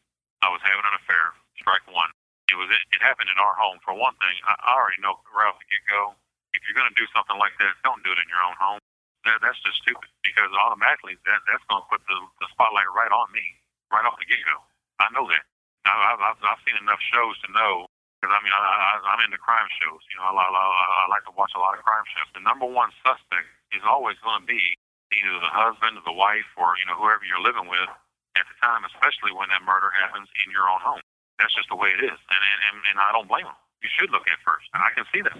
[0.45, 1.33] I was having an affair.
[1.57, 2.13] Strike one.
[2.53, 3.81] It was it, happened in our home.
[3.81, 6.13] For one thing, I, I already know the get go.
[6.53, 8.81] If you're going to do something like that, don't do it in your own home.
[9.25, 13.09] That, that's just stupid because automatically that that's going to put the, the spotlight right
[13.09, 13.41] on me,
[13.89, 14.61] right off the get go.
[15.01, 15.41] I know that.
[15.89, 17.89] I, I've, I've I've seen enough shows to know
[18.21, 20.05] because I mean I, I, I'm into crime shows.
[20.13, 22.29] You know, I, I, I like to watch a lot of crime shows.
[22.37, 24.61] The number one suspect is always going to be
[25.13, 27.89] either the husband, or the wife, or you know whoever you're living with
[28.35, 31.03] at the time, especially when that murder happens in your own home.
[31.39, 33.59] That's just the way it is, and and, and I don't blame them.
[33.83, 34.67] You should look at first.
[34.73, 35.35] I can see that.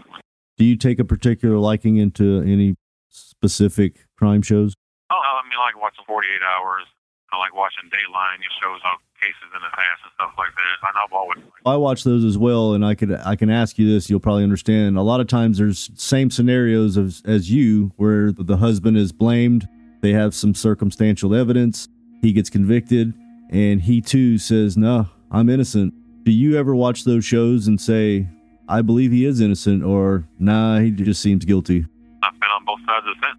[0.58, 2.76] Do you take a particular liking into any
[3.10, 4.76] specific crime shows?
[5.10, 6.86] Oh, I mean, I like watching 48 Hours.
[7.32, 8.40] I like watching Dateline.
[8.40, 10.88] It shows up cases in the past and stuff like that.
[10.88, 13.92] And I've always I watch those as well, and I could I can ask you
[13.92, 14.10] this.
[14.10, 14.98] You'll probably understand.
[14.98, 19.68] A lot of times, there's same scenarios as as you, where the husband is blamed.
[20.02, 21.88] They have some circumstantial evidence.
[22.26, 23.14] He gets convicted,
[23.52, 28.28] and he too says, "No, I'm innocent." Do you ever watch those shows and say,
[28.68, 31.86] "I believe he is innocent," or "Nah, he just seems guilty"?
[32.24, 33.38] I've been on both sides of the fence.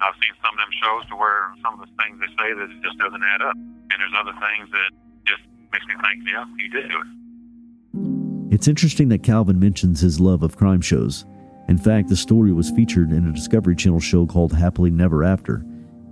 [0.00, 2.70] I've seen some of them shows to where some of the things they say that
[2.70, 4.90] it just doesn't add up, and there's other things that
[5.26, 5.42] just
[5.72, 8.54] makes me think, yeah, he did do it.
[8.54, 11.26] It's interesting that Calvin mentions his love of crime shows.
[11.66, 15.64] In fact, the story was featured in a Discovery Channel show called Happily Never After.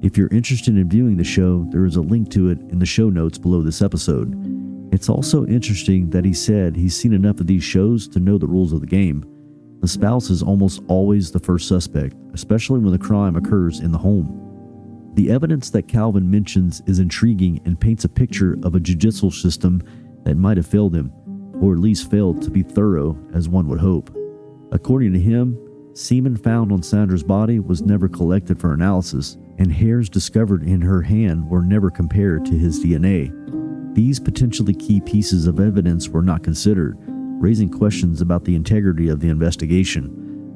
[0.03, 2.86] If you're interested in viewing the show, there is a link to it in the
[2.86, 4.34] show notes below this episode.
[4.94, 8.46] It's also interesting that he said he's seen enough of these shows to know the
[8.46, 9.24] rules of the game.
[9.80, 13.98] The spouse is almost always the first suspect, especially when the crime occurs in the
[13.98, 15.12] home.
[15.16, 19.82] The evidence that Calvin mentions is intriguing and paints a picture of a judicial system
[20.24, 21.12] that might have failed him,
[21.61, 24.16] or at least failed to be thorough as one would hope.
[24.72, 25.59] According to him,
[25.92, 31.03] semen found on Sandra's body was never collected for analysis, and hairs discovered in her
[31.03, 33.31] hand were never compared to his DNA.
[33.95, 39.21] These potentially key pieces of evidence were not considered, raising questions about the integrity of
[39.21, 40.07] the investigation.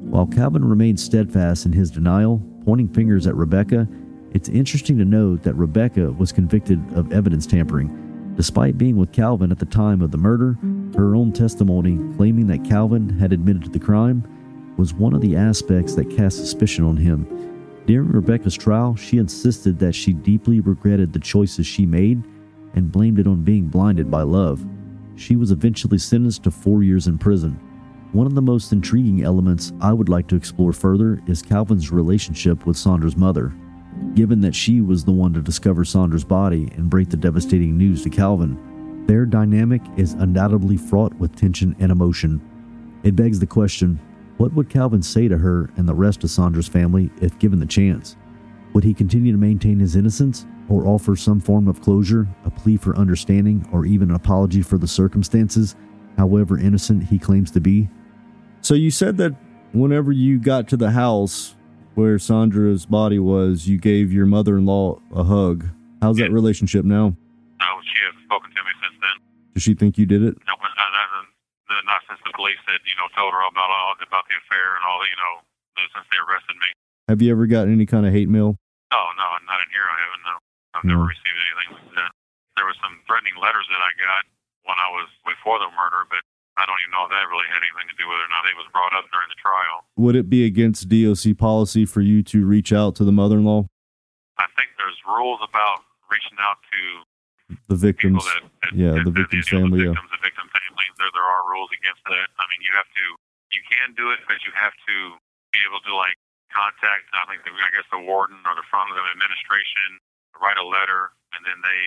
[0.09, 3.87] While Calvin remained steadfast in his denial, pointing fingers at Rebecca,
[4.33, 8.33] it's interesting to note that Rebecca was convicted of evidence tampering.
[8.35, 10.57] Despite being with Calvin at the time of the murder,
[10.97, 14.23] her own testimony claiming that Calvin had admitted to the crime
[14.77, 17.54] was one of the aspects that cast suspicion on him.
[17.85, 22.23] During Rebecca's trial, she insisted that she deeply regretted the choices she made
[22.73, 24.65] and blamed it on being blinded by love.
[25.15, 27.59] She was eventually sentenced to four years in prison.
[28.11, 32.65] One of the most intriguing elements I would like to explore further is Calvin's relationship
[32.65, 33.53] with Sandra's mother.
[34.13, 38.03] Given that she was the one to discover Sandra's body and break the devastating news
[38.03, 42.41] to Calvin, their dynamic is undoubtedly fraught with tension and emotion.
[43.03, 43.99] It begs the question
[44.37, 47.65] what would Calvin say to her and the rest of Sandra's family if given the
[47.65, 48.17] chance?
[48.73, 52.75] Would he continue to maintain his innocence or offer some form of closure, a plea
[52.75, 55.75] for understanding, or even an apology for the circumstances,
[56.17, 57.87] however innocent he claims to be?
[58.61, 59.35] So you said that
[59.73, 61.55] whenever you got to the house
[61.93, 65.65] where Sandra's body was, you gave your mother-in-law a hug.
[66.01, 67.15] How's that relationship now?
[67.59, 69.15] No, she hasn't spoken to me since then.
[69.53, 70.35] Does she think you did it?
[70.45, 70.91] No, but not,
[71.69, 74.75] not, not since the police had, you know, told her about all about the affair
[74.75, 75.33] and all, you know,
[75.93, 76.69] since they arrested me.
[77.07, 78.57] Have you ever gotten any kind of hate mail?
[78.89, 79.85] No, no, not in here.
[79.85, 80.23] I haven't.
[80.25, 80.35] No,
[80.73, 81.13] I've never mm.
[81.13, 82.11] received anything like that.
[82.57, 84.23] There was some threatening letters that I got
[84.65, 86.25] when I was before the murder, but
[86.57, 88.47] I don't even know if that really had anything to do with it or not.
[88.47, 89.85] It was brought up during the trial.
[89.99, 93.67] Would it be against DOC policy for you to reach out to the mother-in-law?
[94.39, 96.81] I think there's rules about reaching out to
[97.67, 99.99] The victims, that, that yeah, that- the victim's family, the yeah.
[99.99, 100.44] the victim families.
[100.97, 102.27] There, there are rules against that.
[102.39, 103.05] I mean, you have to,
[103.51, 104.95] you can do it, but you have to
[105.51, 106.17] be able to like
[106.51, 107.07] contact.
[107.11, 109.99] I think, the, I guess the warden or the front of the administration,
[110.39, 111.83] write a letter, and then they,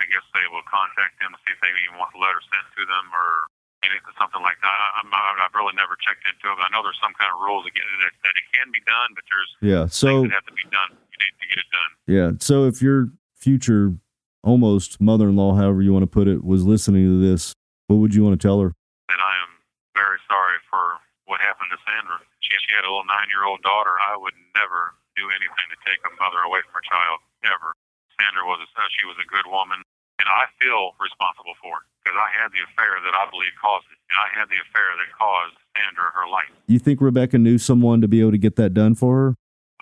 [0.00, 2.64] I guess they will contact them to see if they even want the letter sent
[2.76, 3.52] to them or
[3.84, 4.76] anything, something like that.
[4.78, 6.56] I, I'm, I've really never checked into it.
[6.56, 9.12] But I know there's some kind of rules again that, that it can be done,
[9.16, 10.96] but there's Yeah, so have to be done.
[10.96, 11.92] You need to get it done.
[12.08, 13.96] yeah, so if your future
[14.42, 17.52] almost mother-in-law, however you want to put it, was listening to this,
[17.92, 18.72] what would you want to tell her?
[19.12, 19.52] and I am
[19.92, 20.96] very sorry for
[21.28, 22.16] what happened to Sandra.
[22.40, 23.92] She, she had a little nine-year-old daughter.
[24.00, 27.76] I would never do anything to take a mother away from her child ever.
[28.16, 29.84] Sandra was a, uh, she was a good woman,
[30.16, 33.84] and I feel responsible for it because I had the affair that I believe caused
[33.92, 36.48] it, and I had the affair that caused Sandra her life.
[36.72, 39.28] You think Rebecca knew someone to be able to get that done for her?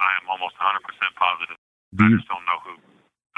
[0.02, 0.74] I am almost 100%
[1.14, 1.58] positive.
[1.94, 2.74] Do I you, just don't know who.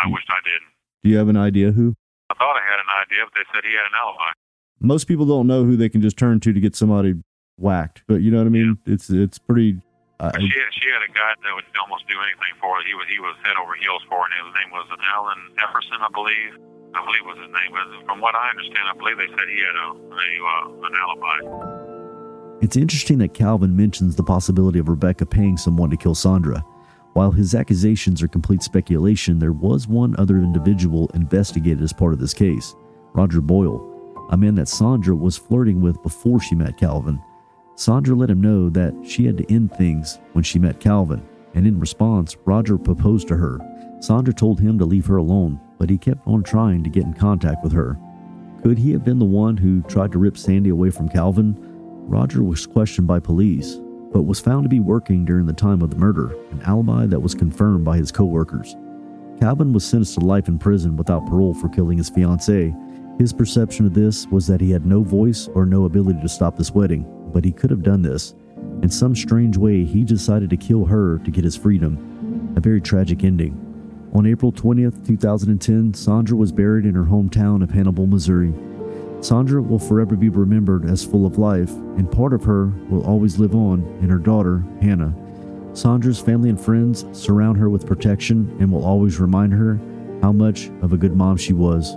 [0.00, 0.60] I wish I did.
[1.04, 1.92] do you have an idea who?
[2.32, 4.32] I thought I had an idea, but they said he had an alibi.
[4.82, 7.14] Most people don't know who they can just turn to to get somebody
[7.56, 8.78] whacked, but you know what I mean.
[8.84, 9.80] It's it's pretty.
[10.18, 12.82] But she, she had a guy that would almost do anything for her.
[12.86, 16.02] He was he was head over heels for her, and his name was Alan Epperson,
[16.02, 16.58] I believe.
[16.94, 17.70] I believe was his name.
[17.72, 20.92] But from what I understand, I believe they said he had a, a uh, an
[20.98, 21.38] alibi.
[22.60, 26.64] It's interesting that Calvin mentions the possibility of Rebecca paying someone to kill Sandra.
[27.14, 32.20] While his accusations are complete speculation, there was one other individual investigated as part of
[32.20, 32.74] this case
[33.14, 33.91] Roger Boyle,
[34.32, 37.22] a man that Sandra was flirting with before she met Calvin.
[37.76, 41.22] Sandra let him know that she had to end things when she met Calvin,
[41.54, 43.58] and in response, Roger proposed to her.
[44.00, 47.12] Sandra told him to leave her alone, but he kept on trying to get in
[47.12, 47.98] contact with her.
[48.62, 51.56] Could he have been the one who tried to rip Sandy away from Calvin?
[52.08, 53.80] Roger was questioned by police,
[54.12, 57.20] but was found to be working during the time of the murder, an alibi that
[57.20, 58.76] was confirmed by his co-workers.
[59.40, 62.72] Calvin was sentenced to life in prison without parole for killing his fiancée.
[63.22, 66.56] His perception of this was that he had no voice or no ability to stop
[66.56, 68.34] this wedding, but he could have done this.
[68.82, 72.52] In some strange way, he decided to kill her to get his freedom.
[72.56, 73.54] A very tragic ending.
[74.12, 78.52] On April 20th, 2010, Sandra was buried in her hometown of Hannibal, Missouri.
[79.20, 83.38] Sandra will forever be remembered as full of life, and part of her will always
[83.38, 85.14] live on in her daughter, Hannah.
[85.74, 89.78] Sandra's family and friends surround her with protection and will always remind her
[90.22, 91.96] how much of a good mom she was.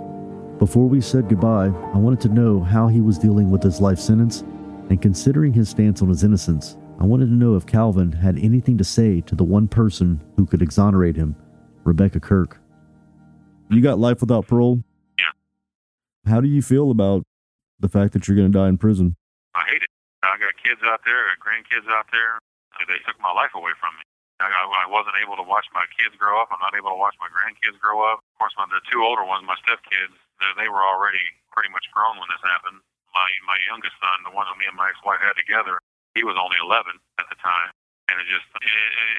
[0.58, 3.98] Before we said goodbye, I wanted to know how he was dealing with his life
[4.00, 4.40] sentence,
[4.88, 8.78] and considering his stance on his innocence, I wanted to know if Calvin had anything
[8.78, 11.36] to say to the one person who could exonerate him,
[11.84, 12.56] Rebecca Kirk.
[13.68, 14.80] You got life without parole?
[15.20, 15.36] Yeah.
[16.24, 17.24] How do you feel about
[17.78, 19.14] the fact that you're going to die in prison?
[19.54, 19.92] I hate it.
[20.24, 22.40] I got kids out there, I got grandkids out there.
[22.88, 24.04] They took my life away from me.
[24.40, 26.48] I, I I wasn't able to watch my kids grow up.
[26.48, 28.20] I'm not able to watch my grandkids grow up.
[28.20, 30.16] Of course, my, the two older ones, my stepkids,
[30.56, 31.22] they, were already
[31.52, 32.80] pretty much grown when this happened.
[33.12, 35.80] My my youngest son, the one that me and my ex-wife had together,
[36.12, 37.72] he was only 11 at the time,
[38.12, 38.68] and it just it,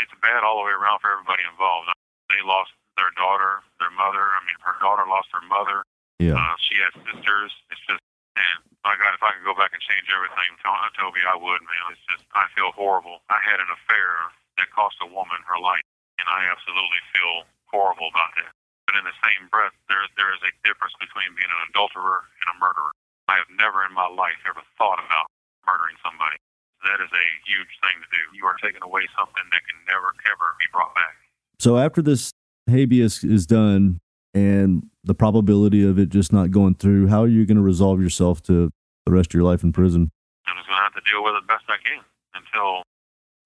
[0.05, 1.89] it's bad all the way around for everybody involved.
[2.29, 4.21] They lost their daughter, their mother.
[4.21, 5.85] I mean, her daughter lost her mother.
[6.17, 6.37] Yeah.
[6.37, 7.53] Uh, she had sisters.
[7.69, 8.01] It's just,
[8.33, 11.61] man, my God, if I could go back and change everything, To- Toby, I would,
[11.61, 11.93] man.
[11.93, 13.21] It's just, I feel horrible.
[13.29, 15.85] I had an affair that cost a woman her life,
[16.17, 18.56] and I absolutely feel horrible about that.
[18.87, 22.47] But in the same breath, there there is a difference between being an adulterer and
[22.49, 22.95] a murderer.
[23.27, 25.27] I have never in my life ever thought about
[25.67, 26.39] murdering somebody.
[26.87, 28.21] That is a huge thing to do.
[28.31, 31.19] You are taking away something that can never, ever be brought back.
[31.59, 32.31] So after this
[32.71, 33.99] habeas is done
[34.31, 37.99] and the probability of it just not going through, how are you going to resolve
[37.99, 38.71] yourself to
[39.03, 40.07] the rest of your life in prison?
[40.47, 41.99] I'm just going to have to deal with it best I can
[42.39, 42.87] until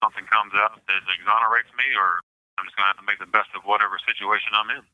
[0.04, 2.22] something comes out that exonerates me, or
[2.58, 4.84] I'm just going to have to make the best of whatever situation I'm in.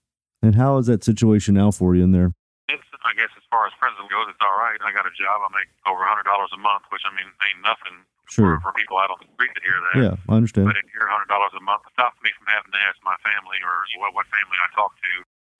[0.42, 2.30] And how is that situation now for you in there?
[2.70, 4.76] It's, I guess, as far as prison goes, it's all right.
[4.84, 5.40] I got a job.
[5.42, 8.60] I make over a hundred dollars a month, which I mean ain't nothing Sure.
[8.60, 9.96] for, for people out on the street to hear that.
[10.04, 10.68] Yeah, I understand.
[10.68, 13.56] But in here, hundred dollars a month stops me from having to ask my family
[13.64, 13.72] or
[14.04, 15.12] what, what family I talk to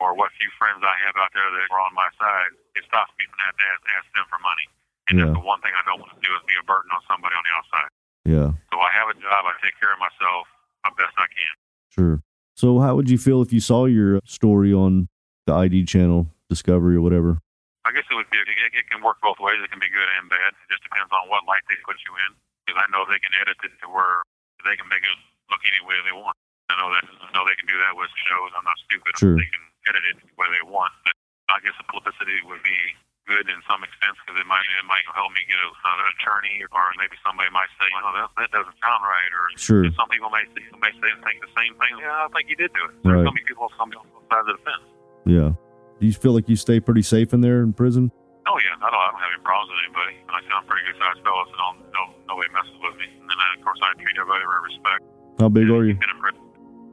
[0.04, 2.52] or what few friends I have out there that are on my side.
[2.76, 4.68] It stops me from having to ask, ask them for money.
[5.08, 5.32] And Yeah.
[5.32, 7.32] that's the one thing I don't want to do is be a burden on somebody
[7.34, 7.90] on the outside.
[8.28, 9.48] Yeah, So I have a job.
[9.48, 10.44] I take care of myself
[10.84, 11.54] the best I can.
[11.88, 12.16] sure.
[12.58, 15.06] So how would you feel if you saw your story on
[15.46, 17.38] the ID channel, Discovery or whatever?
[17.86, 18.42] I guess it would be.
[18.42, 19.62] It, it can work both ways.
[19.62, 20.58] It can be good and bad.
[20.66, 22.34] It just depends on what light they put you in.
[22.66, 24.26] Because I know they can edit it to where
[24.66, 25.14] they can make it
[25.54, 26.34] look any way they want.
[26.66, 27.06] I know that.
[27.06, 28.50] I know they can do that with shows.
[28.58, 29.14] I'm not stupid.
[29.14, 29.38] Sure.
[29.38, 30.90] They can edit it the way they want.
[31.06, 31.14] But
[31.54, 32.74] I guess the publicity would be
[33.28, 36.64] good in some extent because it might it might help me get a, an attorney
[36.72, 39.30] or maybe somebody might say, oh, that, that doesn't sound right.
[39.36, 39.84] Or Sure.
[39.92, 41.92] some people may say, may say think the same thing.
[42.00, 42.96] Yeah, I think you did do it.
[43.04, 43.28] There's Right.
[43.28, 44.86] so many people on both sides of the fence.
[45.28, 45.50] Yeah.
[46.00, 48.08] Do you feel like you stay pretty safe in there in prison?
[48.48, 50.14] Oh yeah, I don't, I don't have any problems with anybody.
[50.32, 52.02] I sound pretty good sized fellow, so don't, no,
[52.32, 53.06] nobody messes with me.
[53.12, 55.02] And then of course I treat everybody with respect.
[55.36, 55.92] How big are you?
[56.00, 56.40] Been in prison.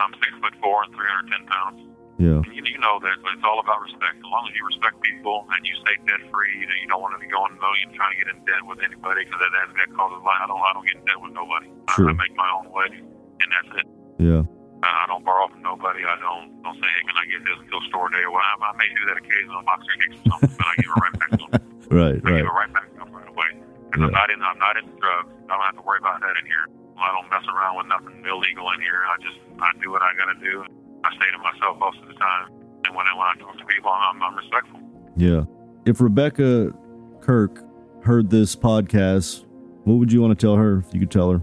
[0.04, 1.80] I'm six foot four and 310 pounds.
[2.16, 2.40] Yeah.
[2.40, 4.24] And you, you know that, but it's all about respect.
[4.24, 7.04] As long as you respect people and you stay debt free, you, know, you don't
[7.04, 9.68] want to be going million trying to get in debt with anybody because that, that
[9.76, 10.40] that causes lot.
[10.40, 11.68] I don't I don't get in debt with nobody.
[11.92, 12.08] Sure.
[12.08, 13.88] I, I make my own way, and that's it.
[14.24, 14.48] Yeah.
[14.80, 16.08] I I don't borrow from nobody.
[16.08, 18.24] I don't don't say, hey, can I get this until store day?
[18.24, 20.92] Well, I, I may do that occasionally on boxer kicks or something, but I give
[20.92, 21.64] it right back to them.
[21.86, 22.42] Right, I right.
[22.42, 23.62] give it right back to them right away.
[23.86, 25.30] Because I'm not in I'm not into drugs.
[25.46, 26.66] I don't have to worry about that in here.
[26.98, 29.06] I don't mess around with nothing illegal in here.
[29.06, 30.66] I just I do what I gotta do.
[31.06, 32.50] I stay to myself most of the time.
[32.86, 34.80] And when I when I talk to people, I'm I'm respectful.
[35.16, 35.46] Yeah.
[35.86, 36.74] If Rebecca
[37.22, 37.62] Kirk
[38.02, 39.46] heard this podcast,
[39.86, 41.42] what would you want to tell her if you could tell her?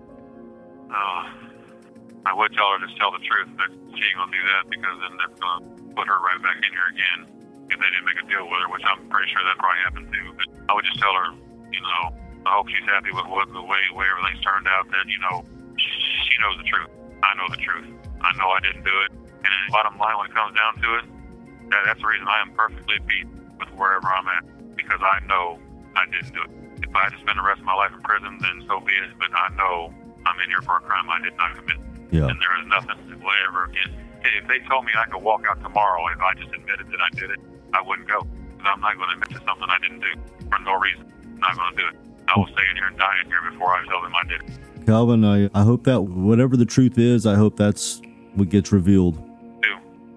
[0.91, 1.23] Uh,
[2.27, 4.97] I would tell her to tell the truth, but she ain't gonna do that because
[4.99, 5.63] then they're gonna
[5.95, 7.21] put her right back in here again
[7.71, 10.09] if they didn't make a deal with her, which I'm pretty sure that probably happened
[10.11, 10.27] too.
[10.35, 11.39] But I would just tell her,
[11.71, 12.03] you know,
[12.51, 14.91] I hope she's happy with what the way way everything's turned out.
[14.91, 15.47] That you know,
[15.79, 16.91] she knows the truth.
[17.23, 17.87] I know the truth.
[18.27, 19.22] I know I didn't do it.
[19.43, 21.05] And bottom line, when it comes down to it,
[21.71, 23.27] that, that's the reason I am perfectly at peace
[23.59, 24.45] with wherever I'm at
[24.77, 25.59] because I know
[25.97, 26.51] I didn't do it.
[26.83, 28.93] If I had to spend the rest of my life in prison, then so be
[28.93, 29.15] it.
[29.19, 29.95] But I know
[30.27, 31.79] I'm in here for a crime I did not commit.
[32.11, 32.29] Yeah.
[32.29, 33.89] And there is nothing that will ever get.
[34.23, 37.11] If they told me I could walk out tomorrow, if I just admitted that I
[37.17, 37.41] did it,
[37.75, 38.23] I wouldn't go.
[38.23, 40.13] Because I'm not going to admit to something I didn't do
[40.51, 41.11] for no reason.
[41.43, 41.97] I'm not going to do it.
[42.29, 44.43] I will stay in here and die in here before I tell them I did
[44.43, 44.87] it.
[44.87, 48.01] Calvin, I, I hope that whatever the truth is, I hope that's
[48.35, 49.19] what gets revealed.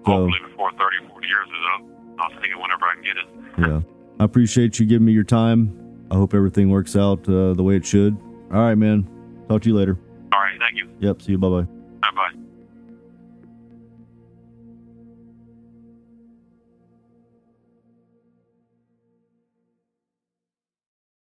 [0.06, 1.82] So- Hopefully before 30, 40 years is up,
[2.20, 3.26] I'll see it whenever I can get it.
[3.58, 3.80] Yeah.
[4.20, 6.06] I appreciate you giving me your time.
[6.10, 8.14] I hope everything works out uh, the way it should.
[8.52, 9.08] All right, man.
[9.48, 9.98] Talk to you later.
[10.32, 10.88] All right, thank you.
[11.00, 11.22] Yep.
[11.22, 11.38] See you.
[11.38, 11.62] Bye bye.
[12.02, 12.30] Bye bye.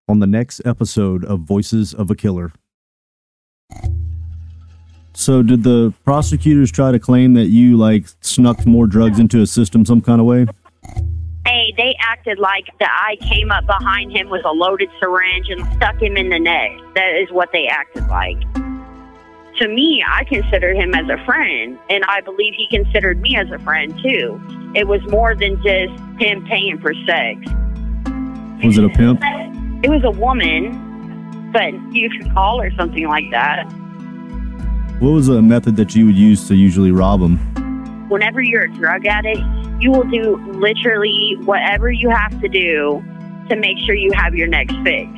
[0.09, 2.53] On the next episode of Voices of a Killer.
[5.21, 9.47] So, did the prosecutors try to claim that you like snuck more drugs into a
[9.47, 10.47] system some kind of way?
[11.45, 15.61] Hey, they acted like that I came up behind him with a loaded syringe and
[15.75, 16.71] stuck him in the neck.
[16.95, 18.41] That is what they acted like.
[19.59, 23.51] To me, I consider him as a friend, and I believe he considered me as
[23.51, 24.41] a friend too.
[24.75, 27.39] It was more than just him paying for sex.
[28.65, 29.21] Was it a pimp?
[29.85, 33.71] It was a woman, but you could call her something like that.
[35.01, 37.39] What was a method that you would use to usually rob them?
[38.11, 39.41] Whenever you're a drug addict,
[39.81, 43.03] you will do literally whatever you have to do
[43.49, 45.09] to make sure you have your next fix.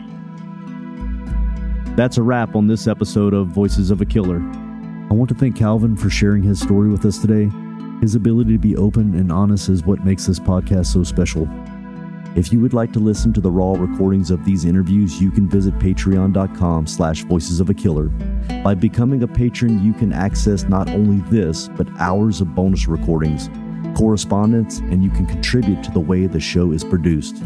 [1.96, 4.38] That's a wrap on this episode of Voices of a Killer.
[5.10, 7.50] I want to thank Calvin for sharing his story with us today.
[8.00, 11.48] His ability to be open and honest is what makes this podcast so special.
[12.34, 15.46] If you would like to listen to the raw recordings of these interviews, you can
[15.46, 18.04] visit patreon.com slash voices of a killer.
[18.64, 23.50] By becoming a patron, you can access not only this, but hours of bonus recordings,
[23.94, 27.42] correspondence, and you can contribute to the way the show is produced.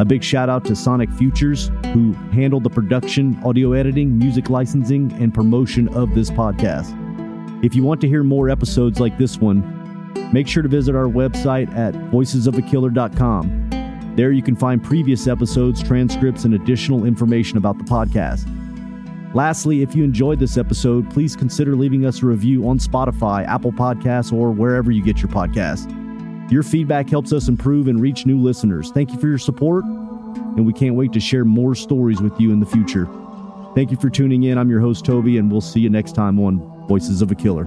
[0.00, 5.12] A big shout out to Sonic Futures, who handled the production, audio editing, music licensing,
[5.22, 6.94] and promotion of this podcast.
[7.64, 9.62] If you want to hear more episodes like this one,
[10.32, 13.67] make sure to visit our website at voicesofakiller.com.
[14.18, 18.44] There you can find previous episodes, transcripts, and additional information about the podcast.
[19.32, 23.70] Lastly, if you enjoyed this episode, please consider leaving us a review on Spotify, Apple
[23.70, 25.88] Podcasts, or wherever you get your podcasts.
[26.50, 28.90] Your feedback helps us improve and reach new listeners.
[28.90, 32.50] Thank you for your support, and we can't wait to share more stories with you
[32.50, 33.08] in the future.
[33.76, 34.58] Thank you for tuning in.
[34.58, 36.58] I'm your host, Toby, and we'll see you next time on
[36.88, 37.66] Voices of a Killer.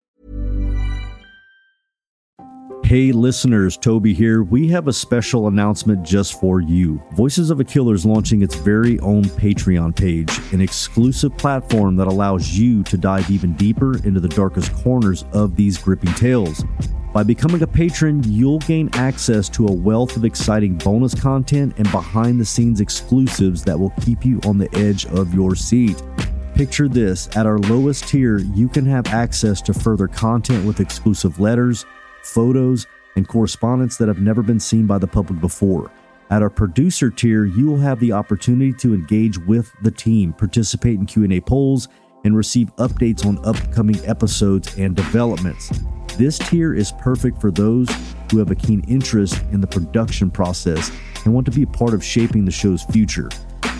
[2.91, 4.43] Hey listeners, Toby here.
[4.43, 7.01] We have a special announcement just for you.
[7.13, 12.09] Voices of a Killer is launching its very own Patreon page, an exclusive platform that
[12.09, 16.65] allows you to dive even deeper into the darkest corners of these gripping tales.
[17.13, 21.89] By becoming a patron, you'll gain access to a wealth of exciting bonus content and
[21.93, 26.03] behind the scenes exclusives that will keep you on the edge of your seat.
[26.55, 31.39] Picture this at our lowest tier, you can have access to further content with exclusive
[31.39, 31.85] letters,
[32.23, 35.91] photos, and correspondence that have never been seen by the public before.
[36.29, 40.97] At our producer tier, you will have the opportunity to engage with the team, participate
[40.97, 41.89] in Q&A polls,
[42.23, 45.71] and receive updates on upcoming episodes and developments.
[46.17, 47.89] This tier is perfect for those
[48.31, 50.91] who have a keen interest in the production process
[51.25, 53.29] and want to be a part of shaping the show's future.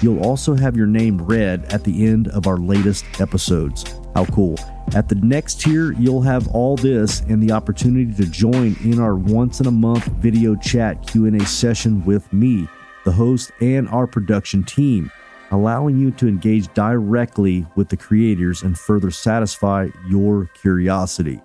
[0.01, 4.00] You'll also have your name read at the end of our latest episodes.
[4.15, 4.57] How cool.
[4.93, 9.15] At the next tier, you'll have all this and the opportunity to join in our
[9.15, 12.67] once in a month video chat Q&A session with me,
[13.05, 15.09] the host, and our production team,
[15.51, 21.41] allowing you to engage directly with the creators and further satisfy your curiosity.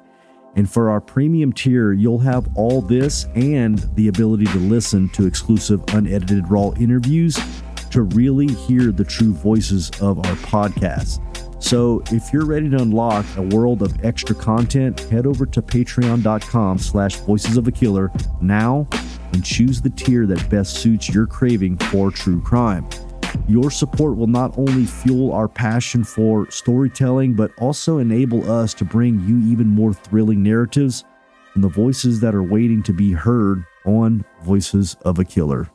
[0.57, 5.27] And for our premium tier, you'll have all this and the ability to listen to
[5.27, 7.39] exclusive unedited raw interviews
[7.91, 11.23] to really hear the true voices of our podcast.
[11.67, 16.79] So if you're ready to unlock a world of extra content, head over to patreon.com
[16.79, 18.87] slash voices of a killer now
[19.33, 22.89] and choose the tier that best suits your craving for true crime.
[23.49, 28.85] Your support will not only fuel our passion for storytelling, but also enable us to
[28.85, 31.05] bring you even more thrilling narratives
[31.57, 35.69] and the voices that are waiting to be heard on Voices of a Killer.